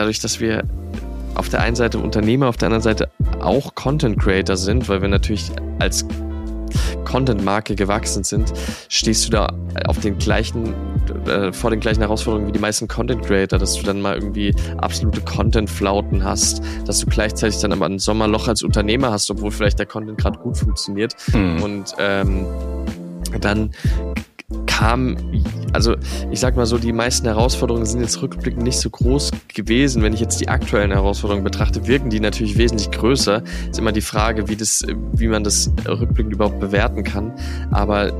[0.00, 0.64] dadurch, dass wir
[1.34, 3.10] auf der einen Seite Unternehmer, auf der anderen Seite
[3.40, 6.06] auch Content Creator sind, weil wir natürlich als
[7.04, 8.52] Content-Marke gewachsen sind,
[8.88, 9.52] stehst du da
[9.86, 10.74] auf den gleichen,
[11.26, 15.20] äh, vor den gleichen Herausforderungen wie die meisten Content-Creator, dass du dann mal irgendwie absolute
[15.20, 19.86] Content-Flauten hast, dass du gleichzeitig dann aber ein Sommerloch als Unternehmer hast, obwohl vielleicht der
[19.86, 21.14] Content gerade gut funktioniert.
[21.32, 21.62] Mhm.
[21.62, 22.46] Und ähm,
[23.40, 23.72] dann
[24.66, 25.16] kam,
[25.72, 25.96] also
[26.30, 30.02] ich sag mal so, die meisten Herausforderungen sind jetzt rückblickend nicht so groß gewesen.
[30.02, 33.42] Wenn ich jetzt die aktuellen Herausforderungen betrachte, wirken die natürlich wesentlich größer.
[33.70, 37.32] Ist immer die Frage, wie das, wie man das rückblickend überhaupt bewerten kann.
[37.70, 38.12] Aber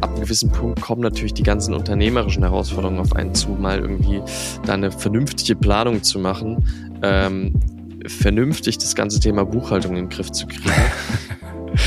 [0.00, 4.22] ab einem gewissen Punkt kommen natürlich die ganzen unternehmerischen Herausforderungen auf einen zu, mal irgendwie
[4.64, 6.64] da eine vernünftige Planung zu machen,
[7.02, 7.54] ähm,
[8.06, 10.70] vernünftig das ganze Thema Buchhaltung in den Griff zu kriegen.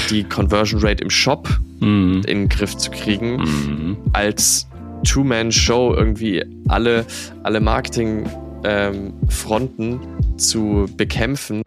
[0.09, 1.49] die Conversion Rate im Shop
[1.79, 2.21] mhm.
[2.27, 3.97] in den Griff zu kriegen, mhm.
[4.13, 4.67] als
[5.03, 7.05] Two-Man-Show irgendwie alle,
[7.43, 9.99] alle Marketing-Fronten ähm,
[10.37, 11.61] zu bekämpfen.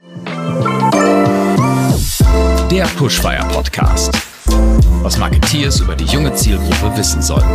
[2.70, 4.12] Der Pushfire Podcast.
[5.02, 7.48] Was Marketeers über die junge Zielgruppe wissen sollten.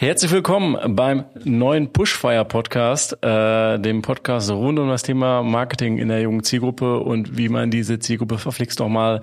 [0.00, 6.06] Herzlich willkommen beim neuen Pushfire Podcast, äh, dem Podcast rund um das Thema Marketing in
[6.06, 9.22] der jungen Zielgruppe und wie man diese Zielgruppe verflixt nochmal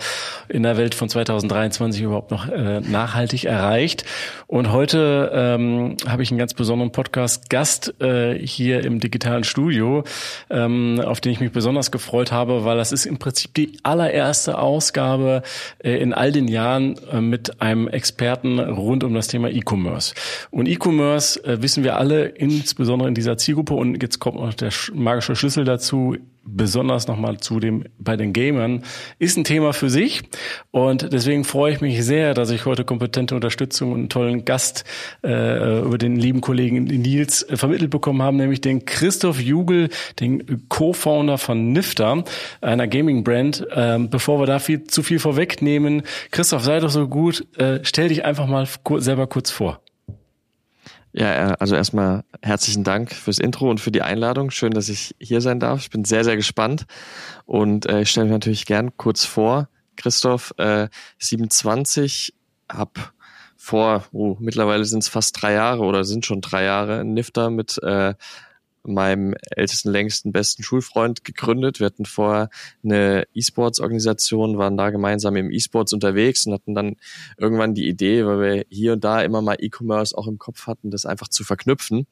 [0.49, 4.03] in der Welt von 2023 überhaupt noch äh, nachhaltig erreicht.
[4.47, 10.03] Und heute ähm, habe ich einen ganz besonderen Podcast-Gast äh, hier im digitalen Studio,
[10.49, 14.57] ähm, auf den ich mich besonders gefreut habe, weil das ist im Prinzip die allererste
[14.57, 15.41] Ausgabe
[15.81, 20.13] äh, in all den Jahren äh, mit einem Experten rund um das Thema E-Commerce.
[20.65, 23.75] Und E-Commerce äh, wissen wir alle, insbesondere in dieser Zielgruppe.
[23.75, 28.81] Und jetzt kommt noch der magische Schlüssel dazu, besonders nochmal zu dem bei den Gamern,
[29.19, 30.23] ist ein Thema für sich.
[30.71, 34.85] Und deswegen freue ich mich sehr, dass ich heute kompetente Unterstützung und einen tollen Gast
[35.23, 40.67] äh, über den lieben Kollegen Nils äh, vermittelt bekommen haben, nämlich den Christoph Jugel, den
[40.67, 42.23] Co-Founder von Nifter,
[42.61, 43.67] einer Gaming-Brand.
[43.75, 48.09] Ähm, bevor wir da viel, zu viel vorwegnehmen, Christoph, sei doch so gut, äh, stell
[48.09, 48.67] dich einfach mal
[48.99, 49.84] selber kurz vor.
[51.17, 54.51] Ja, äh, also erstmal herzlichen Dank fürs Intro und für die Einladung.
[54.51, 55.79] Schön, dass ich hier sein darf.
[55.79, 56.85] Ich bin sehr, sehr gespannt
[57.45, 59.69] und äh, ich stelle mich natürlich gern kurz vor.
[59.95, 60.89] Christoph, äh,
[61.19, 62.33] 27,
[62.69, 63.13] hab
[63.55, 67.49] vor, oh, mittlerweile sind es fast drei Jahre oder sind schon drei Jahre in Nifter
[67.49, 68.13] mit äh,
[68.85, 71.79] meinem ältesten, längsten, besten Schulfreund gegründet.
[71.79, 72.49] Wir hatten vorher
[72.83, 76.95] eine E-Sports-Organisation, waren da gemeinsam im E-Sports unterwegs und hatten dann
[77.37, 80.91] irgendwann die Idee, weil wir hier und da immer mal E-Commerce auch im Kopf hatten,
[80.91, 82.07] das einfach zu verknüpfen.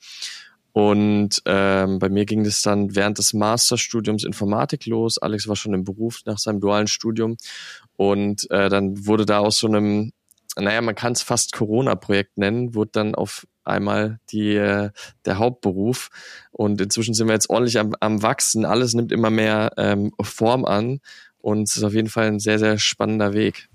[0.73, 5.19] Und ähm, bei mir ging das dann während des Masterstudiums Informatik los.
[5.19, 7.37] Alex war schon im Beruf nach seinem dualen Studium.
[7.95, 10.13] Und äh, dann wurde da aus so einem,
[10.57, 14.89] naja, man kann es fast Corona-Projekt nennen, wurde dann auf einmal die, äh,
[15.25, 16.09] der Hauptberuf.
[16.51, 18.65] Und inzwischen sind wir jetzt ordentlich am, am Wachsen.
[18.65, 20.99] Alles nimmt immer mehr ähm, Form an.
[21.39, 23.67] Und es ist auf jeden Fall ein sehr, sehr spannender Weg.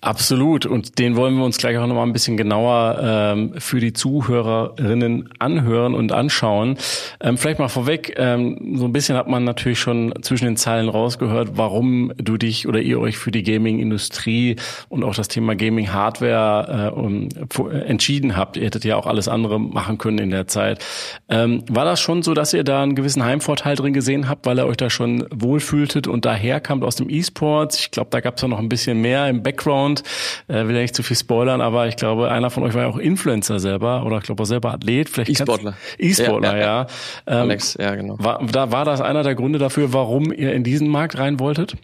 [0.00, 0.64] Absolut.
[0.64, 5.28] Und den wollen wir uns gleich auch nochmal ein bisschen genauer ähm, für die Zuhörerinnen
[5.40, 6.76] anhören und anschauen.
[7.20, 10.88] Ähm, vielleicht mal vorweg, ähm, so ein bisschen hat man natürlich schon zwischen den Zeilen
[10.88, 14.56] rausgehört, warum du dich oder ihr euch für die Gaming-Industrie
[14.88, 18.56] und auch das Thema Gaming-Hardware äh, entschieden habt.
[18.56, 20.84] Ihr hättet ja auch alles andere machen können in der Zeit.
[21.28, 24.58] Ähm, war das schon so, dass ihr da einen gewissen Heimvorteil drin gesehen habt, weil
[24.60, 27.80] ihr euch da schon wohlfühltet und daher kamt aus dem E-Sports?
[27.80, 30.02] Ich glaube, da gab es ja noch ein bisschen mehr im Background Background.
[30.48, 32.88] Äh, will ja nicht zu viel spoilern, aber ich glaube, einer von euch war ja
[32.88, 35.08] auch Influencer selber oder ich glaube auch selber Athlet.
[35.08, 35.74] Vielleicht E-Sportler.
[35.98, 36.62] E-Sportler, ja.
[36.62, 36.86] ja, ja.
[37.26, 38.16] Ähm, Alex, ja, genau.
[38.18, 41.74] War, da, war das einer der Gründe dafür, warum ihr in diesen Markt rein wolltet?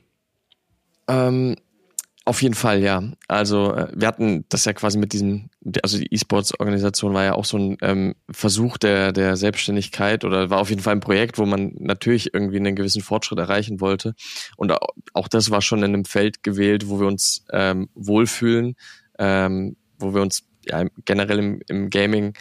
[1.09, 1.57] Ähm,
[2.27, 3.03] auf jeden Fall, ja.
[3.29, 5.51] Also äh, wir hatten das ja quasi mit diesem,
[5.83, 10.61] also die E-Sports-Organisation war ja auch so ein ähm, Versuch der, der Selbstständigkeit oder war
[10.61, 14.15] auf jeden Fall ein Projekt, wo man natürlich irgendwie einen gewissen Fortschritt erreichen wollte.
[14.57, 14.73] Und
[15.13, 18.77] auch das war schon in einem Feld gewählt, wo wir uns ähm, wohlfühlen,
[19.19, 22.33] ähm, wo wir uns ja, generell im, im Gaming,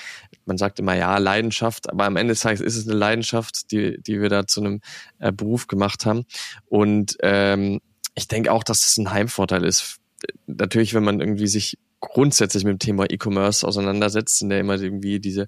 [0.45, 4.01] man sagt immer ja, Leidenschaft, aber am Ende des Tages ist es eine Leidenschaft, die,
[4.01, 4.79] die wir da zu einem
[5.19, 6.23] äh, Beruf gemacht haben.
[6.69, 7.81] Und ähm,
[8.15, 9.99] ich denke auch, dass es ein Heimvorteil ist.
[10.47, 15.19] Natürlich, wenn man irgendwie sich grundsätzlich mit dem Thema E-Commerce auseinandersetzt, sind ja immer irgendwie
[15.19, 15.47] diese,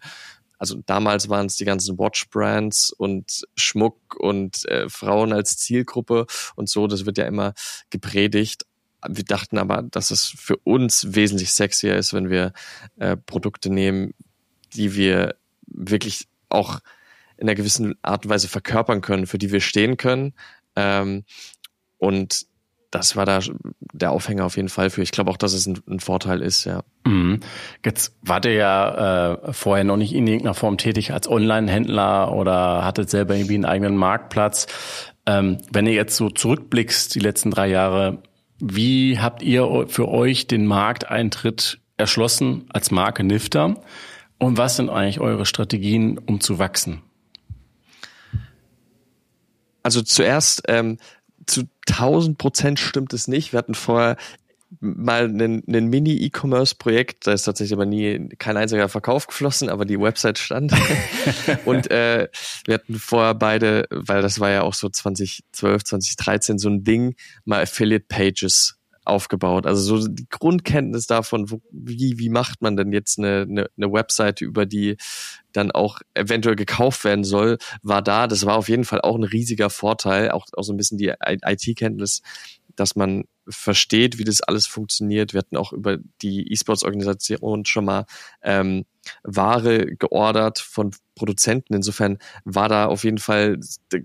[0.58, 6.26] also damals waren es die ganzen Watch-Brands und Schmuck und äh, Frauen als Zielgruppe
[6.56, 7.54] und so, das wird ja immer
[7.90, 8.66] gepredigt.
[9.08, 12.54] Wir dachten aber, dass es für uns wesentlich sexier ist, wenn wir
[12.98, 14.14] äh, Produkte nehmen,
[14.74, 15.36] die wir
[15.68, 16.80] wirklich auch
[17.38, 20.34] in einer gewissen Art und Weise verkörpern können, für die wir stehen können.
[20.76, 21.26] Ähm,
[21.98, 22.48] und
[22.98, 23.40] das war da
[23.94, 25.02] der Aufhänger auf jeden Fall für.
[25.02, 26.84] Ich glaube auch, dass es ein, ein Vorteil ist, ja.
[27.06, 27.40] Mhm.
[27.84, 32.84] Jetzt wart ihr ja äh, vorher noch nicht in irgendeiner Form tätig als Online-Händler oder
[32.84, 34.68] hattet selber irgendwie einen eigenen Marktplatz.
[35.26, 38.20] Ähm, wenn ihr jetzt so zurückblickst, die letzten drei Jahre,
[38.60, 43.76] wie habt ihr für euch den Markteintritt erschlossen als Marke Nifter?
[44.38, 47.02] Und was sind eigentlich eure Strategien, um zu wachsen?
[49.82, 50.98] Also zuerst ähm,
[51.46, 53.54] zu 1000 Prozent stimmt es nicht.
[53.54, 54.18] Wir hatten vorher
[54.80, 60.00] mal einen, einen Mini-E-Commerce-Projekt, da ist tatsächlich aber nie kein einziger Verkauf geflossen, aber die
[60.00, 60.74] Website stand.
[61.66, 62.28] und äh,
[62.66, 67.16] wir hatten vorher beide, weil das war ja auch so 2012, 2013 so ein Ding,
[67.46, 68.75] mal Affiliate-Pages
[69.06, 69.66] aufgebaut.
[69.66, 73.92] Also so die Grundkenntnis davon, wo, wie, wie macht man denn jetzt eine, eine, eine
[73.92, 74.98] Webseite, über die
[75.54, 78.28] dann auch eventuell gekauft werden soll, war da.
[78.28, 81.13] Das war auf jeden Fall auch ein riesiger Vorteil, auch, auch so ein bisschen die
[81.22, 82.22] IT-Kenntnis,
[82.75, 85.34] dass man versteht, wie das alles funktioniert.
[85.34, 88.06] Wir hatten auch über die E-Sports-Organisation schon mal
[88.42, 88.86] ähm,
[89.24, 91.75] Ware geordert von Produzenten.
[91.75, 93.60] Insofern war da auf jeden Fall,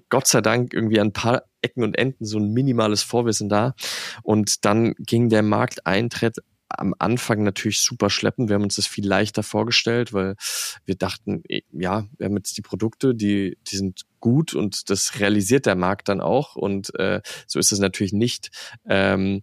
[0.08, 3.74] Gott sei Dank, irgendwie ein paar Ecken und Enden so ein minimales Vorwissen da.
[4.22, 6.38] Und dann ging der Markteintritt
[6.70, 8.48] am Anfang natürlich super schleppend.
[8.48, 10.36] Wir haben uns das viel leichter vorgestellt, weil
[10.84, 15.18] wir dachten, eh, ja, wir haben jetzt die Produkte, die, die sind gut und das
[15.18, 16.56] realisiert der Markt dann auch.
[16.56, 18.50] Und äh, so ist es natürlich nicht.
[18.88, 19.42] Ähm,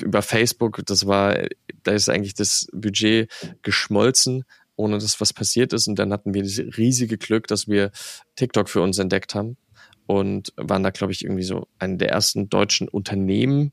[0.00, 1.38] über Facebook, das war,
[1.84, 3.30] da ist eigentlich das Budget
[3.62, 4.44] geschmolzen,
[4.76, 5.86] ohne dass was passiert ist.
[5.86, 7.92] Und dann hatten wir das riesige Glück, dass wir
[8.34, 9.56] TikTok für uns entdeckt haben
[10.06, 13.72] und waren da, glaube ich, irgendwie so eine der ersten deutschen Unternehmen,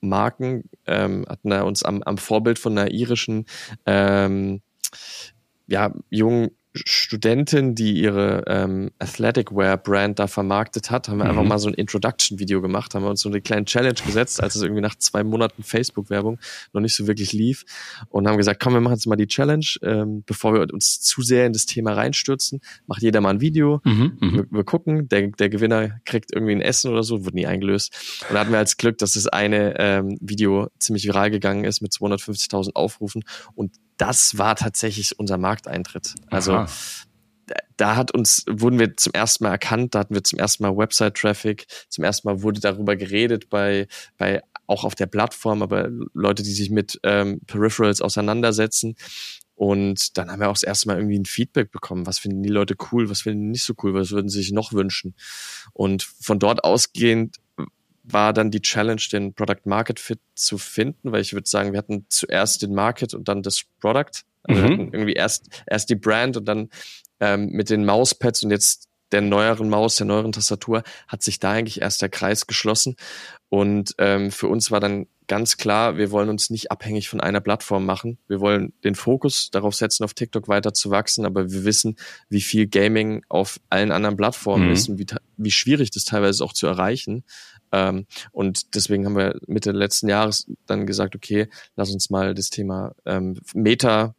[0.00, 3.46] Marken, ähm, hatten da uns am, am Vorbild von einer irischen
[3.86, 4.62] ähm,
[5.66, 11.30] ja, jungen Studentin, die ihre ähm, Athletic Wear Brand da vermarktet hat, haben wir mhm.
[11.30, 14.54] einfach mal so ein Introduction-Video gemacht, haben wir uns so eine kleine Challenge gesetzt, als
[14.54, 16.38] es irgendwie nach zwei Monaten Facebook-Werbung
[16.72, 17.64] noch nicht so wirklich lief
[18.08, 21.22] und haben gesagt, komm, wir machen jetzt mal die Challenge, ähm, bevor wir uns zu
[21.22, 25.08] sehr in das Thema reinstürzen, macht jeder mal ein Video, mhm, mhm, wir, wir, gucken,
[25.08, 28.52] der, der Gewinner kriegt irgendwie ein Essen oder so, wurde nie eingelöst und da hatten
[28.52, 33.24] wir als Glück, dass das eine ähm, Video ziemlich viral gegangen ist mit 250.000 Aufrufen
[33.54, 36.14] und das war tatsächlich unser Markteintritt.
[36.28, 36.66] Also Aha.
[37.76, 40.74] da hat uns, wurden wir zum ersten Mal erkannt, da hatten wir zum ersten Mal
[40.74, 46.42] Website-Traffic, zum ersten Mal wurde darüber geredet bei, bei auch auf der Plattform, aber Leute,
[46.42, 48.94] die sich mit ähm, Peripherals auseinandersetzen.
[49.54, 52.06] Und dann haben wir auch das erste Mal irgendwie ein Feedback bekommen.
[52.06, 54.52] Was finden die Leute cool, was finden die nicht so cool, was würden sie sich
[54.52, 55.14] noch wünschen?
[55.74, 57.36] Und von dort ausgehend
[58.12, 61.78] war dann die Challenge, den Product Market Fit zu finden, weil ich würde sagen, wir
[61.78, 64.22] hatten zuerst den Market und dann das Product.
[64.44, 64.64] Also mhm.
[64.64, 66.70] wir hatten irgendwie erst, erst die Brand und dann
[67.20, 71.52] ähm, mit den Mauspads und jetzt der neueren Maus, der neueren Tastatur, hat sich da
[71.52, 72.96] eigentlich erst der Kreis geschlossen.
[73.48, 77.40] Und ähm, für uns war dann ganz klar, wir wollen uns nicht abhängig von einer
[77.40, 78.18] Plattform machen.
[78.26, 81.96] Wir wollen den Fokus darauf setzen, auf TikTok weiter zu wachsen, aber wir wissen,
[82.28, 84.72] wie viel Gaming auf allen anderen Plattformen mhm.
[84.72, 85.06] ist und wie,
[85.36, 87.24] wie schwierig das teilweise auch zu erreichen.
[87.72, 92.50] Ähm, und deswegen haben wir Mitte letzten Jahres dann gesagt, okay, lass uns mal das
[92.50, 94.14] Thema ähm, Meta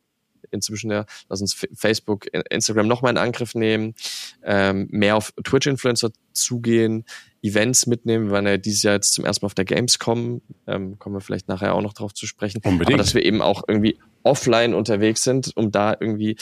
[0.51, 3.95] inzwischen ja, lass uns Facebook, Instagram nochmal in Angriff nehmen,
[4.43, 7.05] ähm, mehr auf Twitch-Influencer zugehen,
[7.41, 8.25] Events mitnehmen.
[8.25, 11.21] Wir waren ja dieses Jahr jetzt zum ersten Mal auf der Gamescom, ähm, kommen wir
[11.21, 12.61] vielleicht nachher auch noch drauf zu sprechen.
[12.63, 12.95] Unbedingt.
[12.95, 16.37] Aber dass wir eben auch irgendwie offline unterwegs sind, um da irgendwie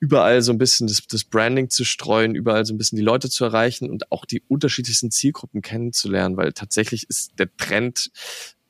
[0.00, 3.30] überall so ein bisschen das, das Branding zu streuen, überall so ein bisschen die Leute
[3.30, 8.10] zu erreichen und auch die unterschiedlichsten Zielgruppen kennenzulernen, weil tatsächlich ist der Trend,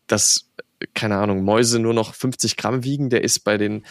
[0.06, 0.50] dass,
[0.94, 3.84] keine Ahnung, Mäuse nur noch 50 Gramm wiegen, der ist bei den,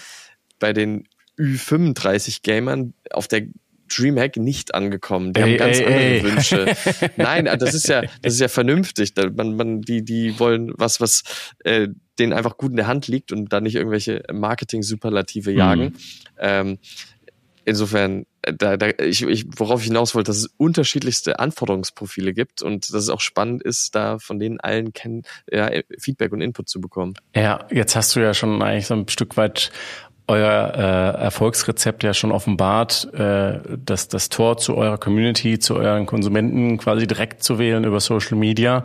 [0.59, 3.43] bei den Ü35 Gamern auf der
[3.87, 5.33] Dreamhack nicht angekommen.
[5.33, 6.23] Die ey, haben ganz ey, andere ey.
[6.23, 6.75] Wünsche.
[7.17, 9.13] Nein, das ist ja, das ist ja vernünftig.
[9.35, 11.23] Man, man, die, die wollen was, was
[11.63, 11.87] äh,
[12.19, 15.83] denen einfach gut in der Hand liegt und da nicht irgendwelche Marketing-Superlative jagen.
[15.83, 15.93] Mhm.
[16.39, 16.77] Ähm,
[17.67, 22.61] insofern, äh, da, da, ich, ich, worauf ich hinaus wollte, dass es unterschiedlichste Anforderungsprofile gibt
[22.61, 26.69] und dass es auch spannend ist, da von denen allen kennen, ja, Feedback und Input
[26.69, 27.13] zu bekommen.
[27.35, 29.71] Ja, jetzt hast du ja schon eigentlich so ein Stück weit
[30.27, 36.05] euer äh, Erfolgsrezept ja schon offenbart, äh, dass das Tor zu eurer Community, zu euren
[36.05, 38.83] Konsumenten quasi direkt zu wählen über Social Media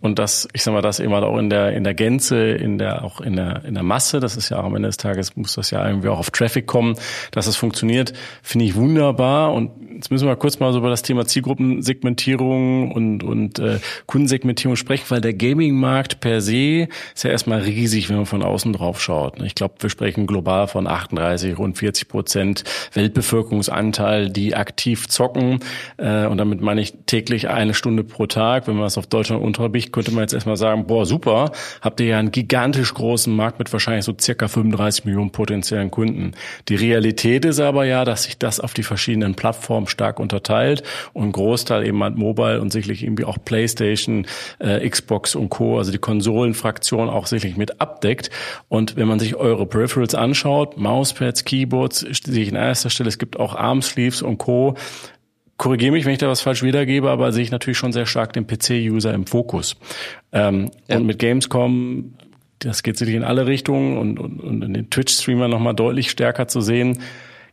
[0.00, 2.78] und das, ich sag mal, das eben halt auch in der, in der Gänze, in
[2.78, 5.36] der, auch in der, in der Masse, das ist ja auch am Ende des Tages,
[5.36, 6.96] muss das ja irgendwie auch auf Traffic kommen,
[7.30, 8.12] dass das funktioniert,
[8.42, 9.52] finde ich wunderbar.
[9.54, 14.76] Und jetzt müssen wir kurz mal so über das Thema Zielgruppensegmentierung und, und äh, Kundensegmentierung
[14.76, 19.00] sprechen, weil der Gaming-Markt per se ist ja erstmal riesig, wenn man von außen drauf
[19.00, 19.40] schaut.
[19.42, 25.60] Ich glaube, wir sprechen global von 38, rund 40 Prozent Weltbevölkerungsanteil, die aktiv zocken.
[25.96, 29.42] Äh, und damit meine ich täglich eine Stunde pro Tag, wenn man es auf Deutschland
[29.42, 33.34] unterbricht Sicht könnte man jetzt erstmal sagen, boah, super, habt ihr ja einen gigantisch großen
[33.34, 36.32] Markt mit wahrscheinlich so circa 35 Millionen potenziellen Kunden.
[36.68, 41.32] Die Realität ist aber ja, dass sich das auf die verschiedenen Plattformen stark unterteilt und
[41.32, 44.26] Großteil eben halt Mobile und sicherlich irgendwie auch Playstation,
[44.58, 48.30] äh, Xbox und Co., also die Konsolenfraktion auch sicherlich mit abdeckt.
[48.68, 53.18] Und wenn man sich eure Peripherals anschaut, Mauspads, Keyboards, sehe ich in erster Stelle, es
[53.18, 54.74] gibt auch Armsleeves und Co.,
[55.56, 58.32] korrigiere mich, wenn ich da was falsch wiedergebe, aber sehe ich natürlich schon sehr stark
[58.32, 59.76] den PC-User im Fokus.
[60.32, 60.96] Ähm, ja.
[60.96, 62.14] Und mit Gamescom,
[62.58, 66.48] das geht sicherlich in alle Richtungen und, und, und in den Twitch-Streamer nochmal deutlich stärker
[66.48, 67.02] zu sehen,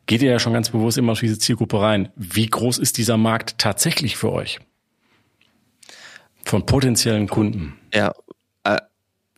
[0.06, 2.10] geht ihr ja schon ganz bewusst immer auf diese Zielgruppe rein.
[2.16, 4.60] Wie groß ist dieser Markt tatsächlich für euch?
[6.44, 7.80] Von potenziellen Kunden.
[7.94, 8.14] Ja,
[8.66, 8.80] äh,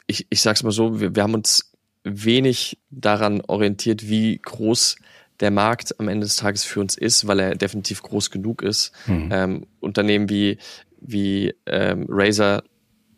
[0.07, 1.72] ich, ich sag's mal so, wir, wir haben uns
[2.03, 4.95] wenig daran orientiert, wie groß
[5.39, 8.92] der Markt am Ende des Tages für uns ist, weil er definitiv groß genug ist.
[9.08, 9.30] Mhm.
[9.32, 10.58] Ähm, Unternehmen wie,
[11.00, 12.63] wie ähm, Razer,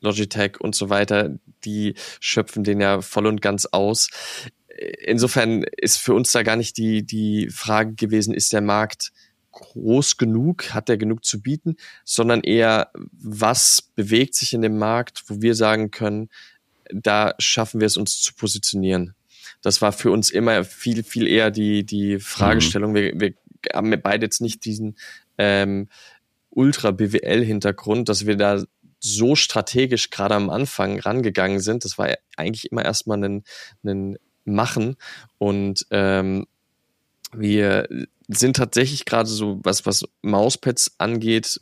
[0.02, 4.10] Logitech und so weiter, die schöpfen den ja voll und ganz aus.
[5.04, 9.12] Insofern ist für uns da gar nicht die, die Frage gewesen, ist der Markt
[9.52, 15.24] groß genug, hat er genug zu bieten, sondern eher, was bewegt sich in dem Markt,
[15.28, 16.30] wo wir sagen können,
[16.92, 19.16] da schaffen wir es uns zu positionieren.
[19.62, 22.92] Das war für uns immer viel, viel eher die, die Fragestellung.
[22.92, 22.96] Mhm.
[22.96, 23.34] Wir, wir
[23.74, 24.98] haben beide jetzt nicht diesen
[25.38, 25.90] ähm,
[26.52, 28.64] Ultra-BWL-Hintergrund, dass wir da
[29.00, 31.86] so strategisch gerade am Anfang rangegangen sind.
[31.86, 33.44] Das war eigentlich immer erstmal ein,
[33.84, 34.96] ein Machen.
[35.38, 36.48] Und ähm,
[37.34, 37.88] wir
[38.28, 41.62] sind tatsächlich gerade so, was, was Mauspads angeht,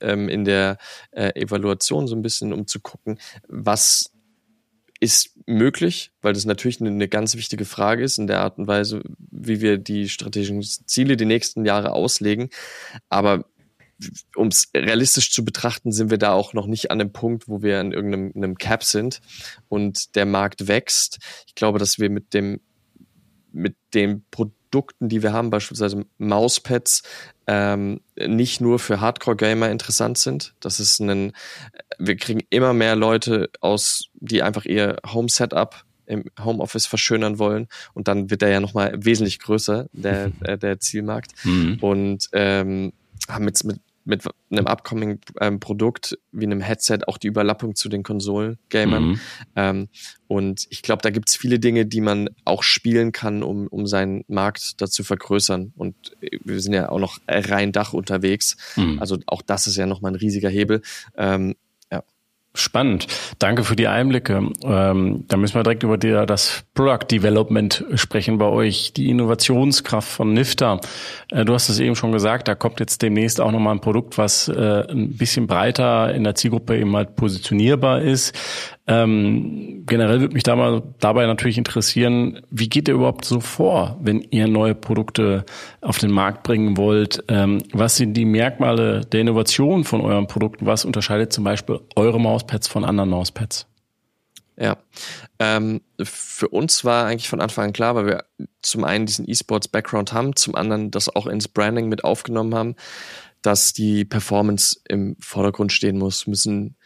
[0.00, 0.78] ähm, in der
[1.12, 4.12] äh, Evaluation so ein bisschen, um zu gucken, was
[5.04, 8.66] ist möglich, weil das natürlich eine, eine, ganz wichtige Frage ist in der Art und
[8.66, 12.48] Weise, wie wir die strategischen Ziele die nächsten Jahre auslegen.
[13.10, 13.44] Aber
[14.34, 17.62] um es realistisch zu betrachten, sind wir da auch noch nicht an dem Punkt, wo
[17.62, 19.20] wir an irgendeinem Cap sind
[19.68, 21.18] und der Markt wächst.
[21.46, 22.60] Ich glaube, dass wir mit dem
[23.52, 27.04] mit dem Produkt Produkten, die wir haben, beispielsweise Mauspads,
[27.46, 30.54] ähm, nicht nur für Hardcore-Gamer interessant sind.
[30.58, 31.32] Das ist ein,
[32.00, 38.08] wir kriegen immer mehr Leute aus, die einfach ihr Home-Setup im Homeoffice verschönern wollen und
[38.08, 41.32] dann wird er ja nochmal wesentlich größer, der, der, der Zielmarkt.
[41.44, 41.78] Mhm.
[41.80, 42.92] Und ähm,
[43.28, 47.88] haben jetzt mit mit einem upcoming ähm, Produkt wie einem Headset auch die Überlappung zu
[47.88, 49.04] den Konsolen-Gamern.
[49.04, 49.20] Mhm.
[49.56, 49.88] Ähm,
[50.26, 54.24] und ich glaube, da gibt's viele Dinge, die man auch spielen kann, um, um seinen
[54.28, 55.72] Markt dazu vergrößern.
[55.76, 58.56] Und wir sind ja auch noch rein Dach unterwegs.
[58.76, 58.98] Mhm.
[58.98, 60.82] Also auch das ist ja nochmal ein riesiger Hebel.
[61.16, 61.56] Ähm,
[62.56, 63.08] Spannend.
[63.40, 64.48] Danke für die Einblicke.
[64.62, 70.08] Ähm, da müssen wir direkt über die, das Product Development sprechen bei euch, die Innovationskraft
[70.08, 70.78] von Nifta.
[71.32, 74.18] Äh, du hast es eben schon gesagt, da kommt jetzt demnächst auch nochmal ein Produkt,
[74.18, 78.32] was äh, ein bisschen breiter in der Zielgruppe eben halt positionierbar ist.
[78.86, 83.98] Ähm, generell würde mich da mal, dabei natürlich interessieren, wie geht ihr überhaupt so vor,
[84.02, 85.46] wenn ihr neue Produkte
[85.80, 87.24] auf den Markt bringen wollt?
[87.28, 90.66] Ähm, was sind die Merkmale der Innovation von euren Produkten?
[90.66, 93.66] Was unterscheidet zum Beispiel eure Mauspads von anderen Mauspads?
[94.56, 94.76] Ja,
[95.38, 98.24] ähm, für uns war eigentlich von Anfang an klar, weil wir
[98.62, 102.76] zum einen diesen E-Sports-Background haben, zum anderen das auch ins Branding mit aufgenommen haben,
[103.42, 106.76] dass die Performance im Vordergrund stehen muss, müssen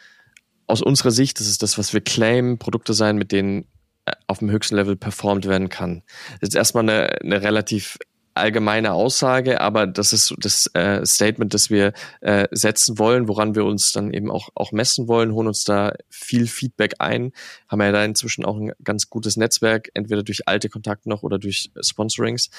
[0.69, 3.65] aus unserer Sicht, das ist das, was wir claimen, Produkte sein, mit denen
[4.05, 6.03] äh, auf dem höchsten Level performt werden kann.
[6.41, 7.99] Das ist erstmal eine, eine relativ
[8.35, 13.65] allgemeine Aussage, aber das ist das äh, Statement, das wir äh, setzen wollen, woran wir
[13.65, 17.33] uns dann eben auch, auch messen wollen, holen uns da viel Feedback ein,
[17.69, 21.39] haben ja da inzwischen auch ein ganz gutes Netzwerk, entweder durch alte Kontakte noch oder
[21.39, 22.51] durch Sponsorings.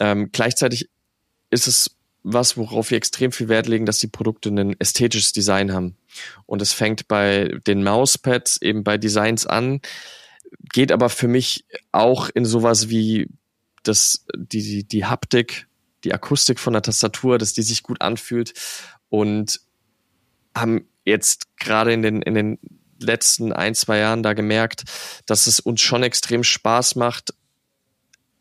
[0.00, 0.90] Ähm, gleichzeitig
[1.50, 5.72] ist es was, worauf wir extrem viel Wert legen, dass die Produkte ein ästhetisches Design
[5.72, 5.96] haben.
[6.46, 9.80] Und es fängt bei den Mauspads eben bei Designs an,
[10.72, 13.28] geht aber für mich auch in sowas wie
[13.82, 15.66] das, die, die Haptik,
[16.04, 18.54] die Akustik von der Tastatur, dass die sich gut anfühlt.
[19.08, 19.60] Und
[20.56, 22.58] haben jetzt gerade in den, in den
[23.00, 24.84] letzten ein, zwei Jahren da gemerkt,
[25.26, 27.34] dass es uns schon extrem Spaß macht,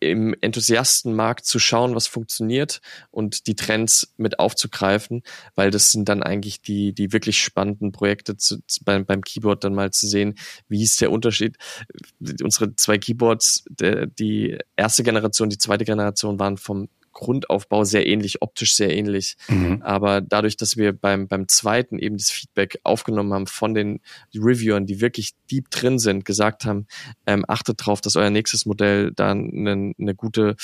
[0.04, 2.82] im Enthusiastenmarkt zu schauen, was funktioniert
[3.12, 5.24] und die Trends mit aufzugreifen,
[5.56, 9.64] weil das sind dann eigentlich die, die wirklich spannenden Projekte zu, zu, beim, beim Keyboard
[9.64, 10.36] dann mal zu sehen,
[10.68, 11.58] wie ist der Unterschied.
[12.42, 18.42] Unsere zwei Keyboards, der, die erste Generation, die zweite Generation waren vom Grundaufbau sehr ähnlich,
[18.42, 19.36] optisch sehr ähnlich.
[19.48, 19.82] Mhm.
[19.82, 24.02] Aber dadurch, dass wir beim, beim zweiten eben das Feedback aufgenommen haben von den
[24.36, 26.88] Reviewern, die wirklich deep drin sind, gesagt haben,
[27.26, 30.56] ähm, achtet drauf, dass euer nächstes Modell dann eine, eine gute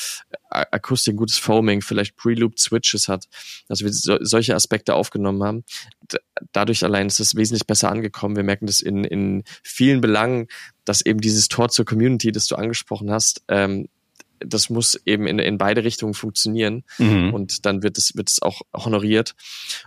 [0.50, 3.26] Akustik, gutes Foaming, vielleicht Preloop Switches hat,
[3.68, 5.64] dass wir so, solche Aspekte aufgenommen haben.
[6.12, 6.18] D
[6.54, 8.38] dadurch allein ist es wesentlich besser angekommen.
[8.38, 10.48] Wir merken das in, in vielen Belangen,
[10.86, 13.90] dass eben dieses Tor zur Community, das du angesprochen hast, ähm,
[14.40, 17.34] das muss eben in, in beide Richtungen funktionieren mhm.
[17.34, 19.36] und dann wird es, wird es auch honoriert.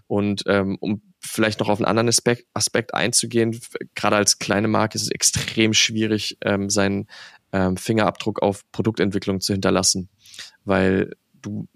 [0.07, 3.59] Und ähm, um vielleicht noch auf einen anderen Aspekt, Aspekt einzugehen,
[3.95, 7.07] gerade als kleine Marke ist es extrem schwierig, ähm, seinen
[7.53, 10.09] ähm, Fingerabdruck auf Produktentwicklung zu hinterlassen,
[10.65, 11.69] weil du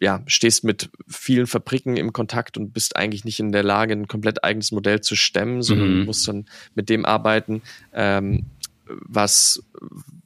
[0.00, 4.06] ja, stehst mit vielen Fabriken im Kontakt und bist eigentlich nicht in der Lage, ein
[4.06, 6.04] komplett eigenes Modell zu stemmen, sondern mhm.
[6.04, 7.62] musst dann mit dem arbeiten,
[7.92, 8.46] ähm,
[8.86, 9.62] was,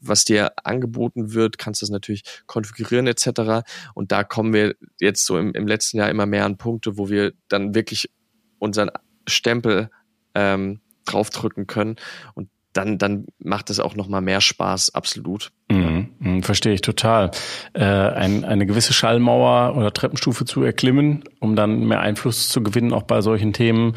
[0.00, 3.66] was dir angeboten wird, kannst das natürlich konfigurieren etc.
[3.94, 7.08] Und da kommen wir jetzt so im, im letzten Jahr immer mehr an Punkte, wo
[7.08, 8.10] wir dann wirklich
[8.58, 8.90] unseren
[9.26, 9.90] Stempel
[10.34, 11.96] ähm, draufdrücken können.
[12.34, 15.50] Und dann, dann macht es auch noch mal mehr Spaß, absolut.
[15.70, 17.32] Mhm, mhm, verstehe ich total.
[17.74, 22.92] Äh, ein, eine gewisse Schallmauer oder Treppenstufe zu erklimmen, um dann mehr Einfluss zu gewinnen,
[22.92, 23.94] auch bei solchen Themen,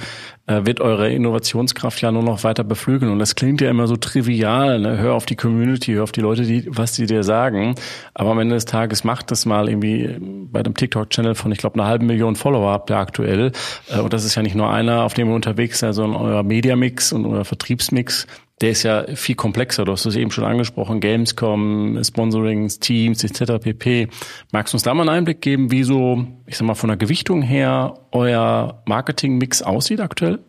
[0.47, 3.11] äh, wird eure Innovationskraft ja nur noch weiter beflügeln.
[3.11, 4.79] Und das klingt ja immer so trivial.
[4.79, 4.97] Ne?
[4.97, 7.75] Hör auf die Community, hör auf die Leute, die, was die dir sagen.
[8.15, 11.79] Aber am Ende des Tages macht das mal irgendwie bei dem TikTok-Channel von, ich glaube,
[11.79, 13.51] einer halben Million Follower habt ihr aktuell.
[13.89, 16.43] Äh, und das ist ja nicht nur einer, auf dem ihr unterwegs seid, sondern euer
[16.43, 18.27] Media-Mix und euer Vertriebsmix
[18.61, 19.85] der ist ja viel komplexer.
[19.85, 23.53] Du hast es eben schon angesprochen, Gamescom, Sponsorings, Teams etc.
[23.61, 24.07] pp.
[24.51, 26.97] Magst du uns da mal einen Einblick geben, wie so, ich sag mal, von der
[26.97, 30.39] Gewichtung her euer Marketing-Mix aussieht aktuell?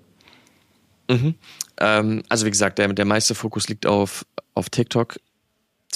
[1.11, 1.35] Mhm.
[1.81, 5.19] Ähm, also wie gesagt, der, der meiste Fokus liegt auf, auf TikTok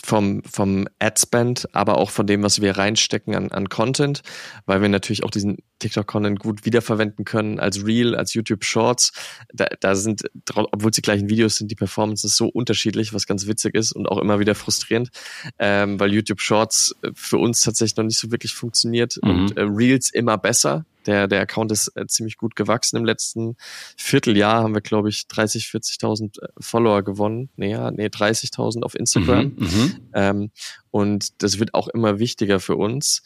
[0.05, 4.23] vom, vom Ad-Spend, aber auch von dem, was wir reinstecken an, an Content,
[4.67, 9.12] weil wir natürlich auch diesen TikTok-Content gut wiederverwenden können als Reel, als YouTube Shorts.
[9.53, 10.23] Da, da sind,
[10.55, 14.07] obwohl es die gleichen Videos sind, die Performances so unterschiedlich, was ganz witzig ist und
[14.07, 15.11] auch immer wieder frustrierend,
[15.59, 19.31] ähm, weil YouTube Shorts für uns tatsächlich noch nicht so wirklich funktioniert mhm.
[19.31, 20.85] und äh, Reels immer besser.
[21.07, 23.57] Der, der Account ist äh, ziemlich gut gewachsen im letzten
[23.97, 24.63] Vierteljahr.
[24.63, 27.51] Haben wir, glaube ich, 30, 40.000 äh, Follower gewonnen.
[27.57, 29.55] Nee, ja, nee 30.000 auf Instagram.
[29.57, 30.51] Mhm, mhm, ähm,
[30.91, 33.23] und das wird auch immer wichtiger für uns.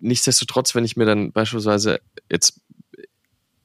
[0.00, 2.60] Nichtsdestotrotz, wenn ich mir dann beispielsweise jetzt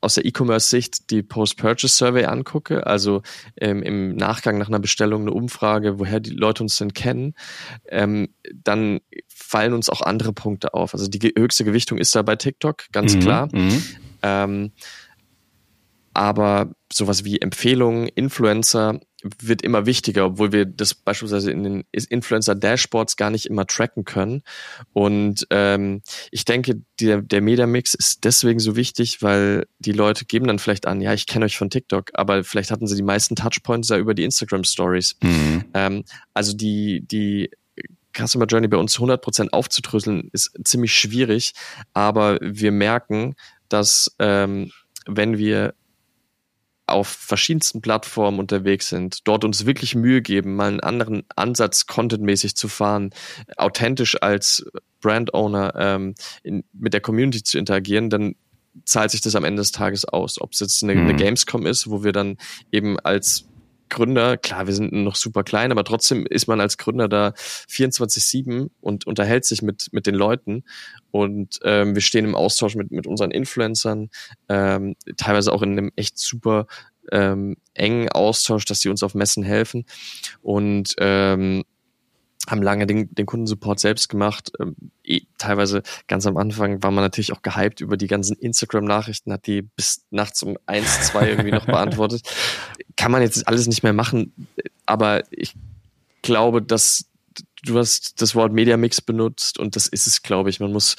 [0.01, 3.21] aus der E-Commerce-Sicht die Post-Purchase-Survey angucke, also
[3.55, 7.35] ähm, im Nachgang nach einer Bestellung eine Umfrage, woher die Leute uns denn kennen,
[7.87, 9.01] ähm, dann
[9.51, 10.93] fallen uns auch andere Punkte auf.
[10.93, 13.49] Also die höchste Gewichtung ist da bei TikTok, ganz mhm, klar.
[13.51, 13.83] Mhm.
[14.23, 14.71] Ähm,
[16.13, 19.01] aber sowas wie Empfehlungen, Influencer
[19.39, 24.41] wird immer wichtiger, obwohl wir das beispielsweise in den Influencer-Dashboards gar nicht immer tracken können.
[24.93, 30.47] Und ähm, ich denke, der, der Media-Mix ist deswegen so wichtig, weil die Leute geben
[30.47, 33.35] dann vielleicht an, ja, ich kenne euch von TikTok, aber vielleicht hatten sie die meisten
[33.35, 35.17] Touchpoints da über die Instagram-Stories.
[35.21, 35.65] Mhm.
[35.73, 37.51] Ähm, also die, die
[38.15, 41.53] Customer Journey bei uns 100% aufzudröseln, ist ziemlich schwierig,
[41.93, 43.35] aber wir merken,
[43.69, 44.71] dass ähm,
[45.05, 45.73] wenn wir
[46.87, 52.55] auf verschiedensten Plattformen unterwegs sind, dort uns wirklich Mühe geben, mal einen anderen Ansatz contentmäßig
[52.55, 53.11] zu fahren,
[53.57, 54.65] authentisch als
[54.99, 58.35] Brand Owner ähm, in, mit der Community zu interagieren, dann
[58.85, 60.39] zahlt sich das am Ende des Tages aus.
[60.39, 61.01] Ob es jetzt eine, mhm.
[61.01, 62.37] eine Gamescom ist, wo wir dann
[62.71, 63.45] eben als
[63.91, 67.33] Gründer, klar, wir sind noch super klein, aber trotzdem ist man als Gründer da
[67.69, 70.63] 24-7 und unterhält sich mit, mit den Leuten.
[71.11, 74.09] Und ähm, wir stehen im Austausch mit, mit unseren Influencern,
[74.49, 76.65] ähm, teilweise auch in einem echt super
[77.11, 79.85] ähm, engen Austausch, dass sie uns auf Messen helfen.
[80.41, 81.63] Und ähm,
[82.51, 84.51] haben lange den, den Kundensupport selbst gemacht.
[84.59, 89.31] Ähm, eh, teilweise ganz am Anfang war man natürlich auch gehypt über die ganzen Instagram-Nachrichten,
[89.33, 92.21] hat die bis nachts um eins, zwei irgendwie noch beantwortet.
[92.95, 94.47] Kann man jetzt alles nicht mehr machen,
[94.85, 95.55] aber ich
[96.21, 97.05] glaube, dass
[97.63, 100.59] du hast das Wort Media Mix benutzt und das ist es, glaube ich.
[100.59, 100.95] Man muss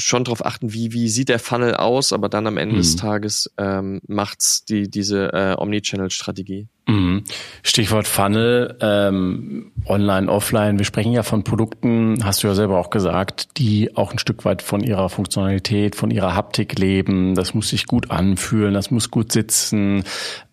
[0.00, 2.78] schon darauf achten, wie, wie sieht der Funnel aus, aber dann am Ende mhm.
[2.78, 6.68] des Tages ähm, macht's die, diese äh, Omnichannel-Strategie.
[6.90, 7.24] Mhm.
[7.62, 10.78] Stichwort Funnel, ähm, online, offline.
[10.78, 14.44] Wir sprechen ja von Produkten, hast du ja selber auch gesagt, die auch ein Stück
[14.44, 17.34] weit von ihrer Funktionalität, von ihrer Haptik leben.
[17.34, 20.02] Das muss sich gut anfühlen, das muss gut sitzen.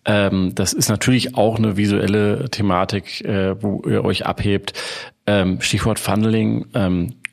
[0.04, 4.74] Ähm, das ist natürlich auch eine visuelle Thematik, äh, wo ihr euch abhebt.
[5.26, 6.66] Ähm, Stichwort Funneling.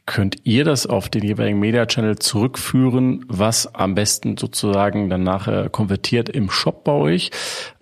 [0.08, 5.70] Könnt ihr das auf den jeweiligen Media Channel zurückführen, was am besten sozusagen dann nachher
[5.70, 7.32] konvertiert im Shop bei euch?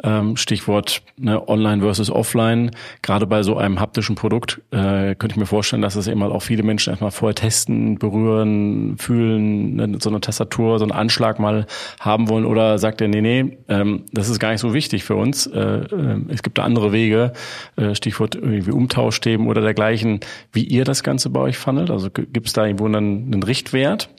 [0.01, 2.71] Ähm, Stichwort ne, Online versus Offline.
[3.01, 6.41] Gerade bei so einem haptischen Produkt äh, könnte ich mir vorstellen, dass es eben auch
[6.41, 11.65] viele Menschen erstmal vorher testen, berühren, fühlen, ne, so eine Tastatur, so einen Anschlag mal
[11.99, 12.45] haben wollen.
[12.45, 15.45] Oder sagt ihr, nee, nee, ähm, das ist gar nicht so wichtig für uns.
[15.47, 17.33] Äh, äh, es gibt da andere Wege.
[17.75, 20.21] Äh, Stichwort irgendwie Umtauschthemen oder dergleichen.
[20.53, 21.91] Wie ihr das Ganze bei euch funnelt?
[21.91, 24.09] Also gibt es da irgendwo einen, einen Richtwert?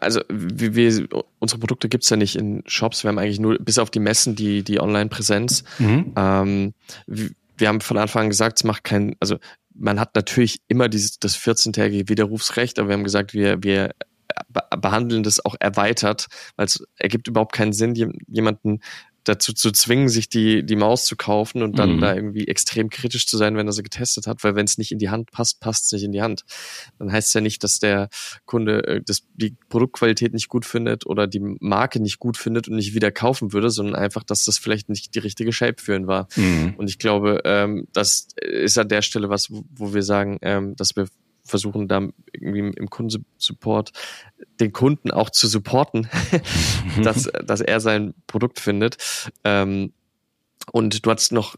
[0.00, 3.02] also wir, wir, unsere Produkte gibt's ja nicht in Shops.
[3.02, 5.64] Wir haben eigentlich nur bis auf die Messen die, die Online-Präsenz.
[5.78, 6.12] Mhm.
[6.16, 6.74] Ähm,
[7.06, 9.38] wir, wir haben von Anfang an gesagt, es macht keinen, also
[9.74, 13.90] man hat natürlich immer dieses das 14-tägige Widerrufsrecht, aber wir haben gesagt, wir, wir
[14.80, 17.94] behandeln das auch erweitert, weil es ergibt überhaupt keinen Sinn,
[18.26, 18.80] jemanden
[19.24, 22.00] dazu zu zwingen, sich die, die Maus zu kaufen und dann mhm.
[22.00, 24.92] da irgendwie extrem kritisch zu sein, wenn er sie getestet hat, weil wenn es nicht
[24.92, 26.42] in die Hand passt, passt es nicht in die Hand.
[26.98, 28.08] Dann heißt es ja nicht, dass der
[28.46, 32.76] Kunde äh, das, die Produktqualität nicht gut findet oder die Marke nicht gut findet und
[32.76, 36.06] nicht wieder kaufen würde, sondern einfach, dass das vielleicht nicht die richtige Shape für ihn
[36.06, 36.28] war.
[36.36, 36.74] Mhm.
[36.76, 40.96] Und ich glaube, ähm, das ist an der Stelle was, wo wir sagen, ähm, dass
[40.96, 41.06] wir
[41.44, 43.92] versuchen da irgendwie im Kundensupport
[44.60, 46.08] den Kunden auch zu supporten,
[47.02, 48.96] dass, dass er sein Produkt findet.
[49.44, 49.92] Ähm,
[50.70, 51.56] und du hast noch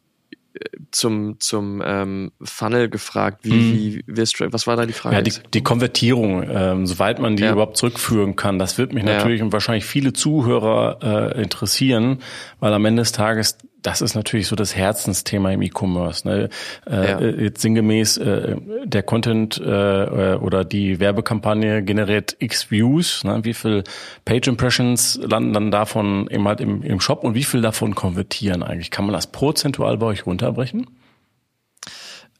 [0.55, 3.75] äh, zum zum ähm, Funnel gefragt, wie, mhm.
[3.75, 5.17] wie wirst du, was war da die Frage?
[5.17, 7.53] Ja, die, die Konvertierung, ähm, soweit man die ja.
[7.53, 9.17] überhaupt zurückführen kann, das wird mich ja.
[9.17, 12.21] natürlich und wahrscheinlich viele Zuhörer äh, interessieren,
[12.61, 16.27] weil am Ende des Tages das ist natürlich so das Herzensthema im E-Commerce.
[16.27, 16.49] Ne?
[16.91, 17.21] Äh, ja.
[17.21, 23.25] Jetzt sinngemäß, äh, der Content äh, oder die Werbekampagne generiert X Views.
[23.25, 23.45] Ne?
[23.45, 23.85] Wie viel
[24.25, 28.63] Page Impressions landen dann davon eben halt im, im Shop und wie viel davon konvertieren
[28.63, 28.91] eigentlich?
[28.91, 30.87] Kann man das prozentual bei euch runterbrechen?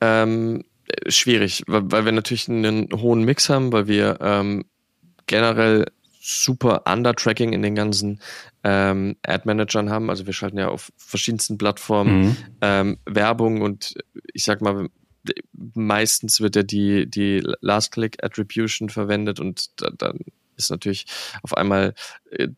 [0.01, 0.65] Ähm,
[1.07, 4.65] schwierig, weil, weil wir natürlich einen hohen Mix haben, weil wir ähm,
[5.27, 5.85] generell
[6.25, 8.21] super Under-Tracking in den ganzen
[8.63, 10.09] ähm, Ad-Managern haben.
[10.09, 12.37] Also wir schalten ja auf verschiedensten Plattformen mhm.
[12.63, 13.95] ähm, Werbung und
[14.33, 14.89] ich sag mal,
[15.75, 20.21] meistens wird ja die, die Last-Click-Attribution verwendet und da, dann
[20.57, 21.05] ist natürlich
[21.43, 21.95] auf einmal
[22.31, 22.49] äh,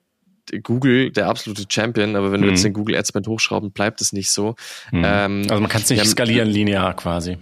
[0.63, 2.45] Google der absolute Champion, aber wenn mhm.
[2.45, 2.69] du jetzt mhm.
[2.69, 4.55] den Google Ad-Spend hochschrauben, bleibt es nicht so.
[4.93, 5.03] Mhm.
[5.05, 7.39] Ähm, also man kann es nicht skalieren linear quasi.